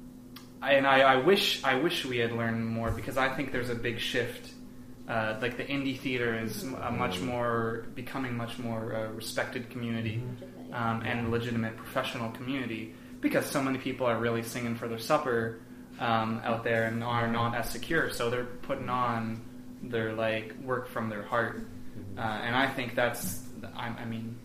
and 0.62 0.86
I, 0.86 1.00
I 1.02 1.16
wish 1.16 1.64
I 1.64 1.76
wish 1.76 2.06
we 2.06 2.18
had 2.18 2.34
learned 2.34 2.68
more 2.68 2.92
because 2.92 3.18
I 3.18 3.30
think 3.36 3.52
there's 3.54 3.70
a 3.70 3.76
big 3.76 4.00
shift. 4.00 4.52
Uh, 5.08 5.40
like 5.42 5.58
the 5.58 5.64
indie 5.64 5.98
theater 5.98 6.38
is 6.38 6.62
a 6.64 6.92
much 6.92 7.20
more 7.20 7.88
becoming 7.96 8.38
much 8.38 8.60
more 8.60 8.94
uh, 8.96 9.08
respected 9.14 9.68
community 9.72 10.22
um, 10.72 11.02
and 11.02 11.32
legitimate 11.32 11.76
professional 11.78 12.30
community 12.32 12.94
because 13.22 13.46
so 13.46 13.62
many 13.62 13.78
people 13.78 14.06
are 14.06 14.18
really 14.18 14.44
singing 14.44 14.76
for 14.76 14.88
their 14.88 15.00
supper 15.00 15.60
um, 16.00 16.42
out 16.44 16.64
there 16.64 16.86
and 16.86 17.04
are 17.04 17.28
not 17.28 17.56
as 17.56 17.70
secure, 17.70 18.10
so 18.10 18.30
they're 18.30 18.46
putting 18.46 18.90
on 18.90 19.42
their 19.84 20.14
like 20.14 20.56
work 20.64 20.88
from 20.90 21.10
their 21.10 21.24
heart. 21.24 21.62
Uh, 22.18 22.22
and 22.22 22.56
I 22.56 22.68
think 22.68 22.96
that's, 22.96 23.44
I, 23.76 23.88
I 23.88 24.06
mean, 24.06 24.38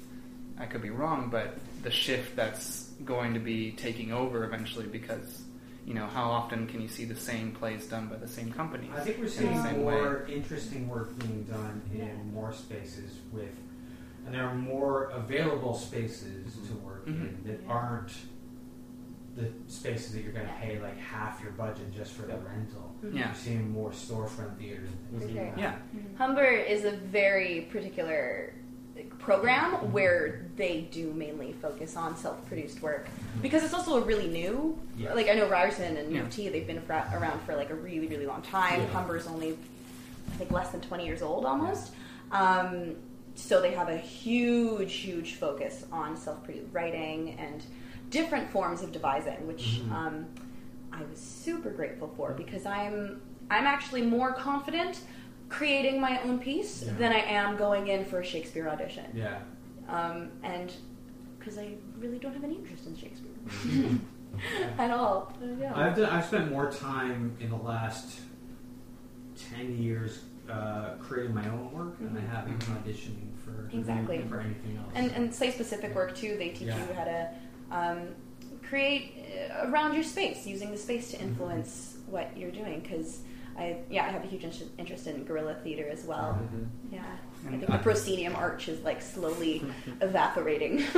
I 0.58 0.66
could 0.66 0.82
be 0.82 0.90
wrong, 0.90 1.28
but 1.30 1.56
the 1.82 1.90
shift 1.90 2.34
that's 2.36 2.90
going 3.04 3.34
to 3.34 3.40
be 3.40 3.72
taking 3.72 4.12
over 4.12 4.44
eventually 4.44 4.86
because, 4.86 5.42
you 5.86 5.94
know, 5.94 6.06
how 6.06 6.30
often 6.30 6.66
can 6.66 6.80
you 6.80 6.88
see 6.88 7.04
the 7.04 7.16
same 7.16 7.52
plays 7.52 7.86
done 7.86 8.06
by 8.08 8.16
the 8.16 8.28
same 8.28 8.52
companies? 8.52 8.90
I 8.94 9.00
think 9.00 9.18
we're 9.18 9.28
seeing 9.28 9.62
same 9.62 9.80
more 9.82 10.26
interesting 10.28 10.88
work 10.88 11.16
being 11.18 11.44
done 11.44 11.82
in 11.94 12.32
more 12.32 12.52
spaces 12.52 13.12
with, 13.32 13.50
and 14.26 14.34
there 14.34 14.44
are 14.44 14.54
more 14.54 15.10
available 15.10 15.74
spaces 15.74 16.54
to 16.68 16.74
work 16.76 17.06
in 17.06 17.14
Mhm. 17.14 17.46
that 17.46 17.60
aren't 17.68 18.12
the 19.36 19.48
spaces 19.66 20.12
that 20.12 20.22
you're 20.22 20.32
going 20.32 20.46
to 20.46 20.52
pay 20.54 20.78
like 20.80 20.98
half 20.98 21.42
your 21.42 21.52
budget 21.52 21.92
just 21.92 22.12
for 22.12 22.22
the 22.22 22.28
Yep. 22.34 22.46
rental. 22.48 22.94
Mm-hmm. 23.04 23.16
Yeah. 23.16 23.26
You're 23.26 23.34
seeing 23.34 23.70
more 23.72 23.90
storefront 23.90 24.56
theaters 24.58 24.88
and 24.88 25.20
things 25.20 25.22
For 25.22 25.28
like 25.28 25.36
sure. 25.36 25.54
that. 25.56 25.58
Yeah. 25.58 25.72
Mm-hmm. 25.96 26.16
Humber 26.16 26.44
is 26.44 26.84
a 26.84 26.92
very 26.92 27.62
particular 27.72 28.52
like, 28.94 29.18
program 29.18 29.72
mm-hmm. 29.72 29.92
where 29.92 30.46
they 30.56 30.82
do 30.92 31.12
mainly 31.12 31.52
focus 31.60 31.96
on 31.96 32.16
self-produced 32.16 32.80
work 32.80 33.08
because 33.42 33.64
it's 33.64 33.74
also 33.74 34.00
a 34.00 34.04
really 34.04 34.28
new. 34.28 34.78
Yeah. 34.96 35.14
Like 35.14 35.28
I 35.28 35.34
know 35.34 35.48
Ryerson 35.48 35.96
and 35.96 36.12
Yeah. 36.12 36.18
U 36.18 36.24
of 36.24 36.30
T, 36.30 36.48
they've 36.48 36.66
been 36.66 36.82
fra- 36.82 37.10
around 37.12 37.40
for 37.42 37.56
like 37.56 37.70
a 37.70 37.74
really, 37.74 38.06
really 38.06 38.26
long 38.26 38.42
time. 38.42 38.82
Yeah. 38.82 38.86
Humber's 38.88 39.26
only, 39.26 39.58
I 40.32 40.36
think, 40.36 40.52
less 40.52 40.70
than 40.70 40.80
twenty 40.80 41.06
years 41.06 41.22
old 41.22 41.44
almost. 41.44 41.92
Um, 42.30 42.94
so 43.34 43.60
they 43.60 43.72
have 43.72 43.88
a 43.88 43.96
huge, 43.96 44.94
huge 44.94 45.34
focus 45.34 45.84
on 45.90 46.16
self-produced 46.16 46.68
writing 46.72 47.36
and 47.40 47.64
different 48.14 48.48
forms 48.50 48.80
of 48.82 48.92
devising, 48.92 49.44
which 49.46 49.80
Mhm. 49.82 49.90
um, 49.92 50.26
I 50.92 51.02
was 51.02 51.18
super 51.18 51.70
grateful 51.70 52.08
for 52.16 52.32
because 52.32 52.64
I'm 52.64 53.20
I'm 53.50 53.66
actually 53.66 54.00
more 54.02 54.32
confident 54.32 55.00
creating 55.50 56.00
my 56.00 56.18
own 56.22 56.38
piece 56.38 56.82
Yeah. 56.82 56.92
than 56.94 57.12
I 57.12 57.18
am 57.40 57.56
going 57.56 57.88
in 57.88 58.04
for 58.06 58.20
a 58.20 58.24
Shakespeare 58.24 58.66
audition. 58.68 59.04
Yeah. 59.12 59.38
Um, 59.88 60.30
and 60.42 60.72
because 61.38 61.58
I 61.58 61.74
really 61.98 62.18
don't 62.18 62.32
have 62.32 62.42
any 62.44 62.54
interest 62.56 62.86
in 62.86 62.96
Shakespeare 62.96 63.32
at 64.78 64.90
all. 64.90 65.30
Yeah. 65.60 65.72
I've 65.76 65.94
done, 65.96 66.08
I've 66.08 66.24
spent 66.24 66.50
more 66.50 66.70
time 66.72 67.36
in 67.40 67.50
the 67.50 67.56
last 67.72 68.20
ten 69.50 69.76
years 69.76 70.22
uh, 70.50 70.90
creating 71.00 71.34
my 71.34 71.46
own 71.48 71.70
work 71.72 71.98
than 71.98 72.16
I 72.16 72.20
have 72.34 72.46
even 72.48 72.60
auditioning 72.60 73.30
for 73.44 73.68
Exactly. 73.76 74.18
for 74.28 74.40
anything 74.40 74.76
else. 74.78 74.92
and 74.94 75.10
and 75.12 75.34
site 75.34 75.52
specific 75.54 75.94
work 75.94 76.14
too. 76.14 76.36
They 76.38 76.50
teach 76.50 76.68
Yeah. 76.68 76.78
you 76.86 76.94
how 76.94 77.04
to 77.04 77.28
um, 77.74 77.98
create 78.68 79.26
uh, 79.50 79.68
around 79.68 79.94
your 79.94 80.02
space, 80.04 80.46
using 80.46 80.70
the 80.70 80.76
space 80.76 81.10
to 81.10 81.20
influence 81.20 81.96
what 82.06 82.36
you're 82.36 82.50
doing. 82.50 82.80
Because 82.80 83.20
I 83.58 83.76
yeah 83.90 84.06
I 84.06 84.10
have 84.10 84.24
a 84.24 84.26
huge 84.26 84.44
interest, 84.44 84.70
interest 84.78 85.06
in 85.06 85.24
guerrilla 85.24 85.54
theater 85.64 85.88
as 85.90 86.04
well. 86.04 86.38
Mhm. 86.40 86.68
Yeah, 86.92 87.04
I 87.46 87.50
think 87.50 87.66
the 87.66 87.78
proscenium 87.78 88.34
arch 88.36 88.68
is 88.68 88.80
like 88.80 89.02
slowly 89.02 89.62
evaporating. 90.00 90.82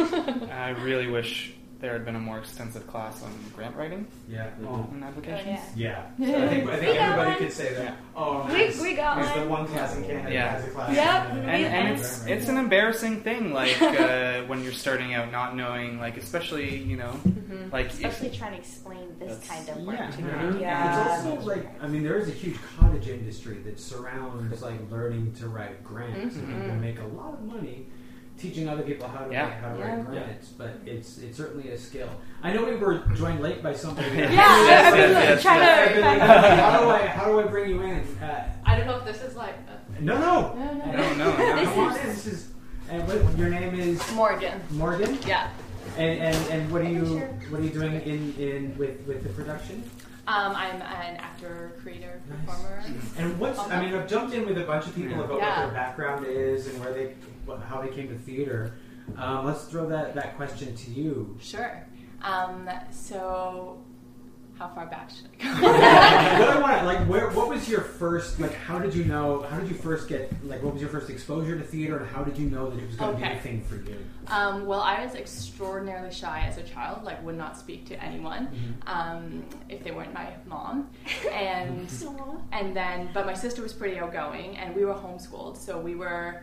I 0.52 0.70
really 0.70 1.08
wish 1.08 1.54
there 1.78 1.92
had 1.92 2.04
been 2.06 2.16
a 2.16 2.20
more 2.20 2.38
extensive 2.38 2.86
class 2.86 3.22
on 3.22 3.30
grant 3.54 3.76
writing 3.76 4.06
Yeah. 4.28 4.48
Oh, 4.66 4.88
and 4.92 5.04
Oh, 5.04 5.06
applications. 5.08 5.60
yeah. 5.76 6.06
yeah. 6.18 6.26
So 6.38 6.44
I 6.44 6.48
think, 6.48 6.68
I 6.70 6.76
think 6.80 6.98
got 6.98 7.02
everybody 7.02 7.28
one. 7.30 7.38
could 7.38 7.52
say 7.52 7.74
that. 7.74 7.84
Yeah. 7.84 7.94
Oh, 8.16 8.46
We- 8.46 8.52
nice. 8.52 8.80
we 8.80 8.94
got 8.94 9.16
There's 9.16 9.32
the 9.34 9.40
one. 9.40 9.48
one 9.50 9.66
class 9.66 9.96
in 9.96 10.04
Canada 10.04 10.32
Yeah. 10.32 10.44
that 10.52 10.60
has 10.62 10.64
a 10.64 10.70
class. 10.70 10.96
Yep. 10.96 11.30
in, 11.32 11.38
And, 11.38 11.48
and 11.50 11.74
And- 11.88 11.98
it's 11.98 12.26
it's 12.26 12.48
an 12.48 12.56
embarrassing 12.56 13.20
thing, 13.20 13.52
like 13.52 13.80
uh, 13.82 14.42
when 14.44 14.62
you're 14.62 14.72
starting 14.72 15.12
out, 15.14 15.30
not 15.30 15.54
knowing, 15.54 16.00
like 16.00 16.16
especially 16.16 16.76
you 16.78 16.96
know, 16.96 17.12
Mhm. 17.28 17.70
like 17.72 17.86
if, 17.86 17.92
Especially 18.04 18.30
trying 18.36 18.52
to 18.52 18.58
explain 18.58 19.14
this 19.18 19.46
kind 19.46 19.68
of 19.68 19.76
work 19.84 19.98
yeah. 19.98 20.10
to 20.10 20.22
Mhm. 20.22 20.54
me. 20.54 20.60
Yeah. 20.62 21.18
It's 21.18 21.26
also 21.26 21.40
like 21.46 21.66
I 21.82 21.88
mean 21.88 22.02
there 22.02 22.16
is 22.18 22.28
a 22.28 22.32
huge 22.32 22.56
cottage 22.78 23.08
industry 23.08 23.58
that 23.64 23.78
surrounds 23.78 24.62
like 24.62 24.80
learning 24.90 25.34
to 25.40 25.48
write 25.48 25.84
grants 25.84 26.36
and 26.36 26.48
Mhm. 26.48 26.60
people 26.62 26.76
make 26.76 26.98
a 27.00 27.06
lot 27.16 27.34
of 27.34 27.42
money 27.42 27.86
teaching 28.38 28.68
other 28.68 28.82
people 28.82 29.08
how 29.08 29.24
to 29.24 29.32
Yeah. 29.32 29.44
write, 29.48 29.52
how 29.60 29.72
to 29.72 29.78
Yeah. 29.78 29.96
write 29.96 30.06
grants. 30.06 30.48
But 30.48 30.70
it's 30.84 31.18
it's 31.18 31.36
certainly 31.36 31.70
a 31.70 31.78
skill. 31.78 32.08
I 32.42 32.52
know 32.52 32.64
we 32.64 32.76
were 32.76 32.98
joined 33.14 33.40
late 33.40 33.62
by 33.62 33.72
somebody. 33.74 34.08
Yeah, 34.16 34.30
Yeah, 34.30 34.40
I- 34.46 34.66
Yes, 34.66 34.86
I've 34.86 34.92
been 34.94 35.10
yes, 35.10 35.14
like, 35.14 35.28
yes, 35.28 35.42
trying 35.42 35.60
yes. 35.60 35.88
I've 35.88 35.94
been 35.94 36.04
like, 36.04 36.20
how 36.20 36.80
do 36.80 36.88
I 36.90 37.06
how 37.06 37.24
do 37.26 37.40
I 37.40 37.44
bring 37.44 37.70
you 37.70 37.82
in? 37.82 38.00
Uh, 38.22 38.52
I 38.64 38.76
don't 38.76 38.86
know 38.86 38.98
if 38.98 39.04
this 39.04 39.22
is 39.22 39.36
like. 39.36 39.54
A, 39.68 40.02
no, 40.02 40.18
no, 40.18 40.54
no, 40.54 40.72
no. 40.74 40.92
No, 40.92 41.14
no, 41.14 41.36
no. 41.36 41.64
Come 41.66 41.92
This 41.94 42.04
is- 42.04 42.24
This 42.24 42.26
is 42.34 42.48
and 42.88 43.06
what, 43.08 43.36
your 43.38 43.48
name 43.48 43.74
is 43.74 44.00
Morgan. 44.12 44.60
Morgan. 44.70 45.18
Yeah. 45.26 45.48
And, 45.96 46.18
and, 46.20 46.36
and 46.50 46.70
what 46.72 46.82
are 46.82 46.88
you 46.88 47.18
what 47.50 47.60
are 47.60 47.64
you 47.64 47.70
doing 47.70 47.94
in, 48.02 48.34
in 48.38 48.76
with, 48.78 49.00
with 49.06 49.22
the 49.22 49.28
production? 49.30 49.82
Um, 50.28 50.56
I'm 50.56 50.76
an 50.82 51.16
actor, 51.18 51.72
creator, 51.80 52.20
Nice. 52.28 52.38
performer. 52.46 52.84
And 53.18 53.38
what's 53.38 53.58
I 53.60 53.80
mean 53.80 53.94
I've 53.94 54.08
jumped 54.08 54.34
in 54.34 54.44
with 54.44 54.58
a 54.58 54.64
bunch 54.64 54.86
of 54.86 54.94
people 54.94 55.16
Yeah. 55.18 55.24
about 55.24 55.38
Yeah. 55.38 55.60
what 55.60 55.66
their 55.66 55.74
background 55.74 56.26
is 56.26 56.66
and 56.66 56.80
where 56.80 56.92
they 56.92 57.14
how 57.68 57.80
they 57.80 57.88
came 57.88 58.08
to 58.08 58.18
theater. 58.18 58.72
Um, 59.16 59.46
let's 59.46 59.64
throw 59.66 59.88
that, 59.88 60.16
that 60.16 60.36
question 60.36 60.74
to 60.74 60.90
you. 60.90 61.36
Sure. 61.40 61.80
Um, 62.22 62.68
so, 62.90 63.78
how 64.58 64.68
far 64.68 64.86
back 64.86 65.10
should 65.10 65.28
I 65.40 65.44
go? 65.44 65.62
what? 65.66 65.80
I 65.82 66.60
want 66.60 66.86
like 66.86 67.06
where 67.08 67.28
what 67.30 67.48
was 67.48 67.68
your 67.68 67.82
first 67.82 68.40
like 68.40 68.54
how 68.54 68.78
did 68.78 68.94
you 68.94 69.04
know 69.04 69.42
how 69.50 69.58
did 69.60 69.68
you 69.68 69.74
first 69.76 70.08
get 70.08 70.32
like 70.46 70.62
what 70.62 70.72
was 70.72 70.80
your 70.80 70.90
first 70.90 71.10
exposure 71.10 71.58
to 71.58 71.62
theater 71.64 71.98
and 71.98 72.08
how 72.08 72.24
did 72.24 72.38
you 72.38 72.48
know 72.48 72.70
that 72.70 72.78
it 72.78 72.86
was 72.86 72.96
going 72.96 73.16
to 73.18 73.22
be 73.22 73.28
a 73.32 73.38
thing 73.40 73.62
for 73.62 73.76
you? 73.76 73.96
um, 74.28 74.66
well, 74.66 74.80
I 74.80 75.04
was 75.04 75.14
extraordinarily 75.14 76.12
shy 76.12 76.40
as 76.48 76.56
a 76.58 76.62
child. 76.62 77.04
Like, 77.04 77.22
would 77.24 77.36
not 77.36 77.56
speak 77.56 77.86
to 77.86 78.02
anyone 78.02 78.46
Mm-hmm. 78.48 78.88
um, 78.88 79.44
if 79.68 79.84
they 79.84 79.90
weren't 79.92 80.12
my 80.14 80.28
mom. 80.46 80.90
And 81.32 81.88
and 82.52 82.74
then, 82.76 83.10
but 83.14 83.26
my 83.26 83.34
sister 83.34 83.62
was 83.62 83.72
pretty 83.72 83.98
outgoing, 83.98 84.56
and 84.56 84.74
we 84.74 84.84
were 84.84 84.94
homeschooled, 84.94 85.56
so 85.56 85.78
we 85.78 85.94
were 85.94 86.42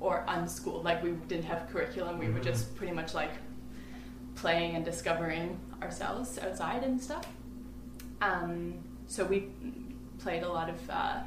or 0.00 0.24
unschooled. 0.28 0.84
Like, 0.84 1.02
we 1.02 1.12
didn't 1.28 1.44
have 1.44 1.68
curriculum. 1.70 2.18
We 2.18 2.28
were 2.28 2.40
Mhm. 2.40 2.44
just 2.44 2.74
pretty 2.76 2.92
much 2.92 3.14
like 3.14 3.30
playing 4.34 4.76
and 4.76 4.84
discovering 4.84 5.58
ourselves 5.82 6.38
outside 6.38 6.84
and 6.84 7.00
stuff. 7.00 7.26
Um, 8.20 8.74
so 9.06 9.24
we 9.24 9.48
played 10.18 10.42
a 10.42 10.48
lot 10.48 10.68
of 10.70 10.90
uh, 10.90 11.20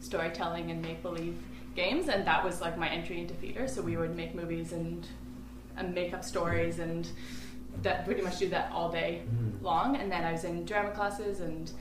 storytelling 0.00 0.70
and 0.70 0.82
make 0.82 1.02
believe 1.02 1.38
games, 1.74 2.08
and 2.08 2.26
that 2.26 2.44
was 2.44 2.60
like 2.60 2.76
my 2.76 2.88
entry 2.88 3.20
into 3.20 3.34
theater. 3.34 3.66
So 3.66 3.80
we 3.82 3.96
would 3.96 4.14
make 4.14 4.34
movies 4.34 4.72
and, 4.72 5.06
and 5.76 5.94
make 5.94 6.12
up 6.12 6.22
stories, 6.24 6.78
and 6.78 7.08
that 7.82 8.04
pretty 8.04 8.20
much 8.20 8.38
do 8.38 8.48
that 8.50 8.70
all 8.72 8.90
day 8.90 9.22
Mhm. 9.24 9.62
long. 9.62 9.96
And 9.96 10.12
then 10.12 10.24
I 10.24 10.32
was 10.32 10.44
in 10.44 10.64
drama 10.66 10.90
classes 10.90 11.40
and 11.40 11.72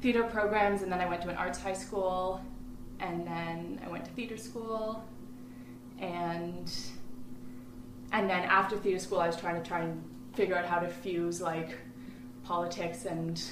theater 0.00 0.24
programs, 0.24 0.82
and 0.82 0.90
then 0.90 1.00
I 1.00 1.08
went 1.08 1.22
to 1.22 1.28
an 1.28 1.36
arts 1.36 1.62
high 1.62 1.72
school, 1.74 2.40
and 2.98 3.24
then 3.26 3.80
I 3.84 3.88
went 3.88 4.04
to 4.06 4.10
theater 4.10 4.36
school, 4.36 5.04
and 6.00 6.70
and 8.12 8.28
then 8.28 8.42
after 8.42 8.76
theater 8.76 8.98
school, 8.98 9.20
I 9.20 9.28
was 9.28 9.36
trying 9.36 9.62
to 9.62 9.66
try 9.68 9.82
and 9.82 10.02
figure 10.34 10.56
out 10.56 10.64
how 10.64 10.78
to 10.78 10.88
fuse 10.88 11.40
like 11.40 11.78
politics 12.44 13.04
and 13.04 13.42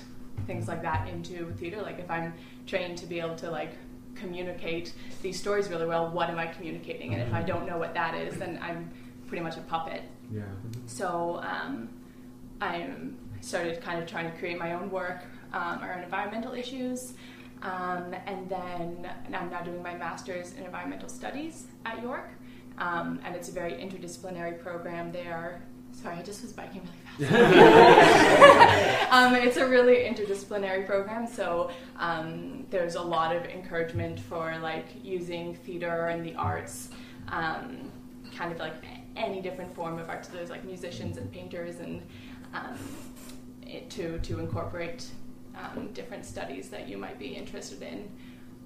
things 0.47 0.69
like 0.69 0.83
that 0.83 1.09
into 1.09 1.53
theater. 1.53 1.83
Like 1.83 1.99
if 1.99 2.11
I'm 2.11 2.35
trained 2.67 2.99
to 2.99 3.07
be 3.07 3.21
able 3.21 3.37
to 3.37 3.51
like 3.51 3.73
communicate 4.15 4.93
these 5.23 5.39
stories 5.39 5.69
really 5.69 5.87
well, 5.87 6.11
what 6.11 6.31
am 6.31 6.39
I 6.39 6.47
communicating? 6.47 7.15
And 7.15 7.23
if 7.23 7.33
I 7.33 7.43
don't 7.43 7.67
know 7.67 7.79
what 7.79 7.95
that 7.95 8.15
is, 8.15 8.37
then 8.39 8.59
I'm 8.63 8.91
pretty 9.27 9.43
much 9.43 9.57
a 9.57 9.61
puppet. 9.61 10.03
Yeah. 10.33 10.43
So 10.87 11.41
um, 11.43 11.89
I 12.61 12.89
started 13.41 13.81
kind 13.81 14.03
of 14.03 14.09
trying 14.09 14.31
to 14.31 14.37
create 14.39 14.59
my 14.59 14.73
own 14.73 14.91
work 14.91 15.23
um, 15.53 15.83
around 15.83 16.03
environmental 16.03 16.53
issues. 16.53 17.15
Um, 17.63 18.15
and 18.27 18.49
then 18.49 19.11
and 19.27 19.35
I'm 19.35 19.51
now 19.51 19.63
doing 19.63 19.83
my 19.83 19.95
master's 19.95 20.53
in 20.55 20.65
environmental 20.65 21.09
studies 21.09 21.67
at 21.85 22.03
York. 22.03 22.31
Um, 22.79 23.19
and 23.25 23.35
it's 23.35 23.49
a 23.49 23.53
very 23.53 23.73
interdisciplinary 23.73 24.61
program. 24.61 25.11
They 25.11 25.27
are, 25.27 25.63
sorry, 26.03 26.17
I 26.17 26.23
just 26.23 26.43
was 26.43 26.53
biking 26.53 26.83
really 27.19 27.29
fast. 27.29 29.13
um, 29.13 29.35
it's 29.35 29.57
a 29.57 29.67
really 29.67 29.97
interdisciplinary 29.97 30.87
program, 30.87 31.27
so 31.27 31.71
um, 31.99 32.67
there's 32.71 32.95
a 32.95 33.03
lot 33.03 33.35
of 33.35 33.45
encouragement 33.47 34.21
for 34.21 34.57
like 34.59 34.87
using 35.03 35.55
theater 35.55 36.07
and 36.07 36.25
the 36.25 36.35
arts, 36.35 36.91
um, 37.29 37.91
kind 38.35 38.53
of 38.53 38.59
like 38.59 38.75
any 39.17 39.41
different 39.41 39.75
form 39.75 39.99
of 39.99 40.09
art. 40.09 40.27
So 40.27 40.33
there's 40.33 40.51
like 40.51 40.65
musicians 40.65 41.17
and 41.17 41.31
painters 41.33 41.81
and 41.81 42.03
um, 42.55 42.79
it, 43.67 43.91
to 43.91 44.19
to 44.21 44.39
incorporate 44.39 45.07
um, 45.57 45.89
different 45.93 46.25
studies 46.25 46.69
that 46.69 46.89
you 46.89 46.97
might 46.97 47.19
be 47.19 47.29
interested 47.29 47.83
in 47.83 48.09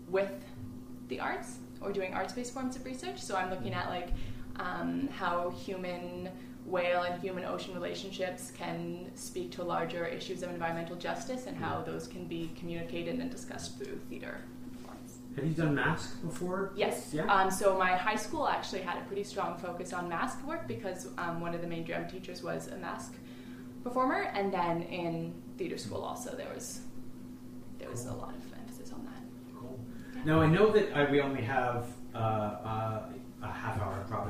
with 0.08 0.32
the 1.08 1.18
arts 1.18 1.56
or 1.80 1.92
doing 1.92 2.12
arts-based 2.12 2.52
forms 2.52 2.76
of 2.76 2.84
research. 2.84 3.20
So 3.20 3.34
I'm 3.34 3.50
looking 3.50 3.72
at 3.72 3.88
like 3.88 4.10
um, 4.56 5.08
how 5.08 5.50
human 5.50 6.30
whale 6.72 7.02
and 7.02 7.20
human 7.20 7.44
ocean 7.44 7.74
relationships 7.74 8.50
can 8.56 9.10
speak 9.14 9.50
to 9.52 9.62
larger 9.62 10.06
issues 10.06 10.42
of 10.42 10.48
environmental 10.48 10.96
justice 10.96 11.46
and 11.46 11.54
how 11.54 11.82
those 11.82 12.06
can 12.08 12.24
be 12.24 12.50
communicated 12.58 13.20
and 13.20 13.30
discussed 13.30 13.78
through 13.78 14.00
theater. 14.08 14.40
Have 15.36 15.46
you 15.46 15.52
done 15.52 15.74
mask 15.74 16.22
before? 16.22 16.72
Yes. 16.74 17.10
Yeah. 17.12 17.24
Um, 17.24 17.50
so 17.50 17.78
my 17.78 17.92
high 17.92 18.16
school 18.16 18.48
actually 18.48 18.82
had 18.82 18.98
a 18.98 19.04
pretty 19.04 19.24
strong 19.24 19.56
focus 19.58 19.92
on 19.92 20.08
mask 20.08 20.46
work 20.46 20.66
because 20.66 21.08
um, 21.18 21.40
one 21.40 21.54
of 21.54 21.60
the 21.60 21.66
main 21.66 21.84
drum 21.84 22.06
teachers 22.06 22.42
was 22.42 22.68
a 22.68 22.76
mask 22.76 23.14
performer, 23.82 24.30
and 24.34 24.52
then 24.52 24.82
in 24.82 25.34
theater 25.56 25.78
school 25.78 26.02
also 26.02 26.36
there 26.36 26.52
was 26.54 26.80
there 27.78 27.90
was 27.90 28.04
a 28.06 28.12
lot 28.12 28.34
of 28.34 28.58
emphasis 28.60 28.92
on 28.92 29.04
that. 29.04 29.22
Cool. 29.58 29.78
Now 30.24 30.40
I 30.42 30.46
know 30.46 30.70
that 30.70 30.92
uh, 30.92 31.10
we 31.10 31.20
only 31.22 31.42
have 31.42 31.86
uh, 32.14 32.18
uh, 32.18 33.02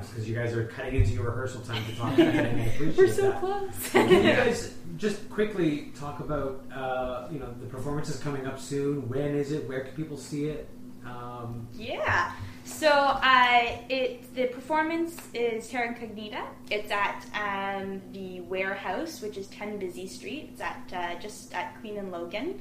hour 0.03 0.09
because 0.11 0.29
you 0.29 0.35
guys 0.35 0.55
are 0.55 0.67
cutting 0.67 0.97
into 0.97 1.13
your 1.13 1.25
rehearsal 1.25 1.61
time 1.63 1.85
to 1.85 1.97
talk. 1.97 2.19
and 2.19 2.61
I 2.61 2.65
appreciate 2.67 2.97
We're 2.97 3.09
so 3.09 3.31
that. 3.31 3.41
close. 3.41 3.71
Can 3.93 4.09
you 4.11 4.23
guys 4.23 4.75
just 4.97 5.29
quickly 5.31 5.93
talk 5.99 6.21
about 6.21 6.65
uh, 6.75 7.29
you 7.31 7.39
know 7.39 7.53
the 7.61 7.67
performance 7.67 8.09
is 8.09 8.19
coming 8.21 8.47
up 8.47 8.59
soon? 8.61 9.09
When 9.09 9.35
is 9.37 9.53
it? 9.53 9.69
Where 9.69 9.81
can 9.81 9.93
people 9.95 10.17
see 10.17 10.47
it? 10.47 10.69
Um, 11.05 11.67
Yeah. 11.75 12.33
So 12.65 12.89
uh, 12.89 13.77
it 13.89 14.33
the 14.35 14.47
performance 14.47 15.17
is 15.35 15.69
Terra 15.69 15.89
Incognita. 15.89 16.43
It's 16.71 16.93
at 16.93 17.25
um, 17.35 18.01
the 18.13 18.41
warehouse, 18.43 19.21
which 19.21 19.37
is 19.37 19.49
10 19.49 19.79
Busy 19.79 20.07
Street. 20.07 20.51
It's 20.53 20.61
at 20.61 20.93
uh, 20.95 21.19
just 21.21 21.53
at 21.55 21.79
Queen 21.81 21.99
and 21.99 22.13
Logan. 22.13 22.61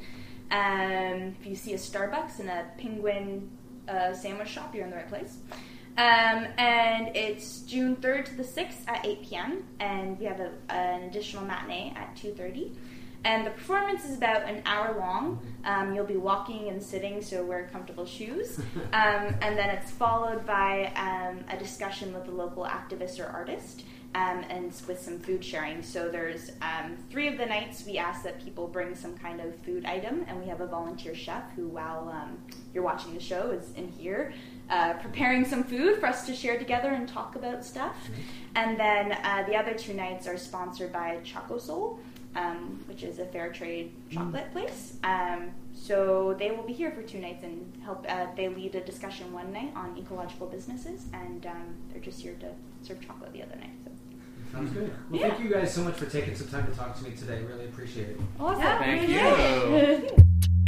Um, 0.49 1.35
if 1.39 1.45
you 1.45 1.55
see 1.55 1.73
a 1.73 1.77
Starbucks 1.77 2.39
and 2.39 2.49
a 2.49 2.65
Penguin 2.79 3.49
uh, 3.87 4.13
sandwich 4.13 4.49
shop, 4.49 4.73
you're 4.73 4.83
in 4.85 4.89
the 4.89 4.97
right 4.97 5.07
place. 5.07 5.37
Um, 5.97 6.47
and 6.57 7.15
it's 7.15 7.61
June 7.61 7.95
3rd 7.97 8.25
to 8.25 8.35
the 8.35 8.43
6th 8.43 8.87
at 8.87 9.05
8 9.05 9.23
p.m. 9.23 9.63
And 9.79 10.17
we 10.17 10.25
have 10.25 10.39
a, 10.39 10.51
an 10.69 11.03
additional 11.03 11.43
matinee 11.43 11.93
at 11.95 12.15
2:30. 12.15 12.71
And 13.23 13.45
the 13.45 13.51
performance 13.51 14.03
is 14.05 14.17
about 14.17 14.49
an 14.49 14.63
hour 14.65 14.97
long. 14.97 15.39
Um, 15.63 15.93
you'll 15.93 16.05
be 16.05 16.17
walking 16.17 16.69
and 16.69 16.81
sitting, 16.81 17.21
so 17.21 17.43
wear 17.43 17.69
comfortable 17.71 18.05
shoes. 18.05 18.59
Um, 18.93 19.33
and 19.41 19.57
then 19.57 19.69
it's 19.69 19.89
followed 19.89 20.45
by 20.45 20.91
um, 20.95 21.45
a 21.49 21.57
discussion 21.57 22.13
with 22.13 22.27
a 22.27 22.31
local 22.31 22.65
activist 22.65 23.19
or 23.19 23.29
artist. 23.29 23.83
Um, 24.13 24.43
and 24.49 24.73
with 24.89 24.99
some 24.99 25.19
food 25.19 25.43
sharing. 25.43 25.81
So 25.81 26.09
there's 26.09 26.51
um, 26.61 26.97
three 27.09 27.29
of 27.29 27.37
the 27.37 27.45
nights 27.45 27.85
we 27.85 27.97
ask 27.97 28.23
that 28.23 28.43
people 28.43 28.67
bring 28.67 28.93
some 28.93 29.17
kind 29.17 29.39
of 29.39 29.55
food 29.63 29.85
item, 29.85 30.25
and 30.27 30.37
we 30.37 30.47
have 30.47 30.59
a 30.59 30.67
volunteer 30.67 31.15
chef 31.15 31.43
who, 31.55 31.69
while 31.69 32.09
um, 32.09 32.37
you're 32.73 32.83
watching 32.83 33.13
the 33.13 33.21
show, 33.21 33.51
is 33.51 33.71
in 33.77 33.87
here 33.87 34.33
uh, 34.69 34.93
preparing 34.95 35.45
some 35.45 35.63
food 35.63 35.99
for 35.99 36.07
us 36.07 36.25
to 36.25 36.35
share 36.35 36.57
together 36.59 36.89
and 36.91 37.07
talk 37.07 37.35
about 37.35 37.63
stuff. 37.63 37.95
And 38.55 38.77
then 38.77 39.13
uh, 39.13 39.43
the 39.47 39.55
other 39.55 39.73
two 39.73 39.93
nights 39.93 40.27
are 40.27 40.37
sponsored 40.37 40.91
by 40.91 41.19
ChocoSol, 41.23 41.97
um, 42.35 42.83
which 42.87 43.03
is 43.03 43.19
a 43.19 43.25
fair 43.25 43.51
trade 43.51 43.93
chocolate 44.09 44.51
place. 44.51 44.97
Um, 45.03 45.51
so 45.73 46.35
they 46.37 46.51
will 46.51 46.63
be 46.63 46.73
here 46.73 46.91
for 46.91 47.01
two 47.01 47.19
nights 47.19 47.43
and 47.43 47.71
help. 47.83 48.05
Uh, 48.07 48.27
they 48.35 48.49
lead 48.49 48.75
a 48.75 48.81
discussion 48.81 49.31
one 49.31 49.51
night 49.53 49.71
on 49.75 49.97
ecological 49.97 50.47
businesses, 50.47 51.05
and 51.13 51.45
um, 51.45 51.75
they're 51.91 52.01
just 52.01 52.21
here 52.21 52.35
to 52.41 52.51
serve 52.85 52.99
chocolate 53.05 53.31
the 53.33 53.43
other 53.43 53.55
night. 53.55 53.71
So. 53.85 53.90
Sounds 54.51 54.69
mm-hmm. 54.71 54.79
good. 54.79 54.93
Well, 55.09 55.21
thank 55.21 55.39
you 55.43 55.49
guys 55.49 55.73
so 55.73 55.81
much 55.83 55.95
for 55.95 56.05
taking 56.05 56.35
some 56.35 56.47
time 56.47 56.67
to 56.67 56.77
talk 56.77 56.97
to 56.97 57.03
me 57.03 57.11
today. 57.11 57.41
Really 57.43 57.65
appreciate 57.65 58.09
it. 58.09 58.19
Awesome. 58.39 58.61
Thank 58.61 59.09
Yeah. 59.09 59.67
you. 59.67 60.09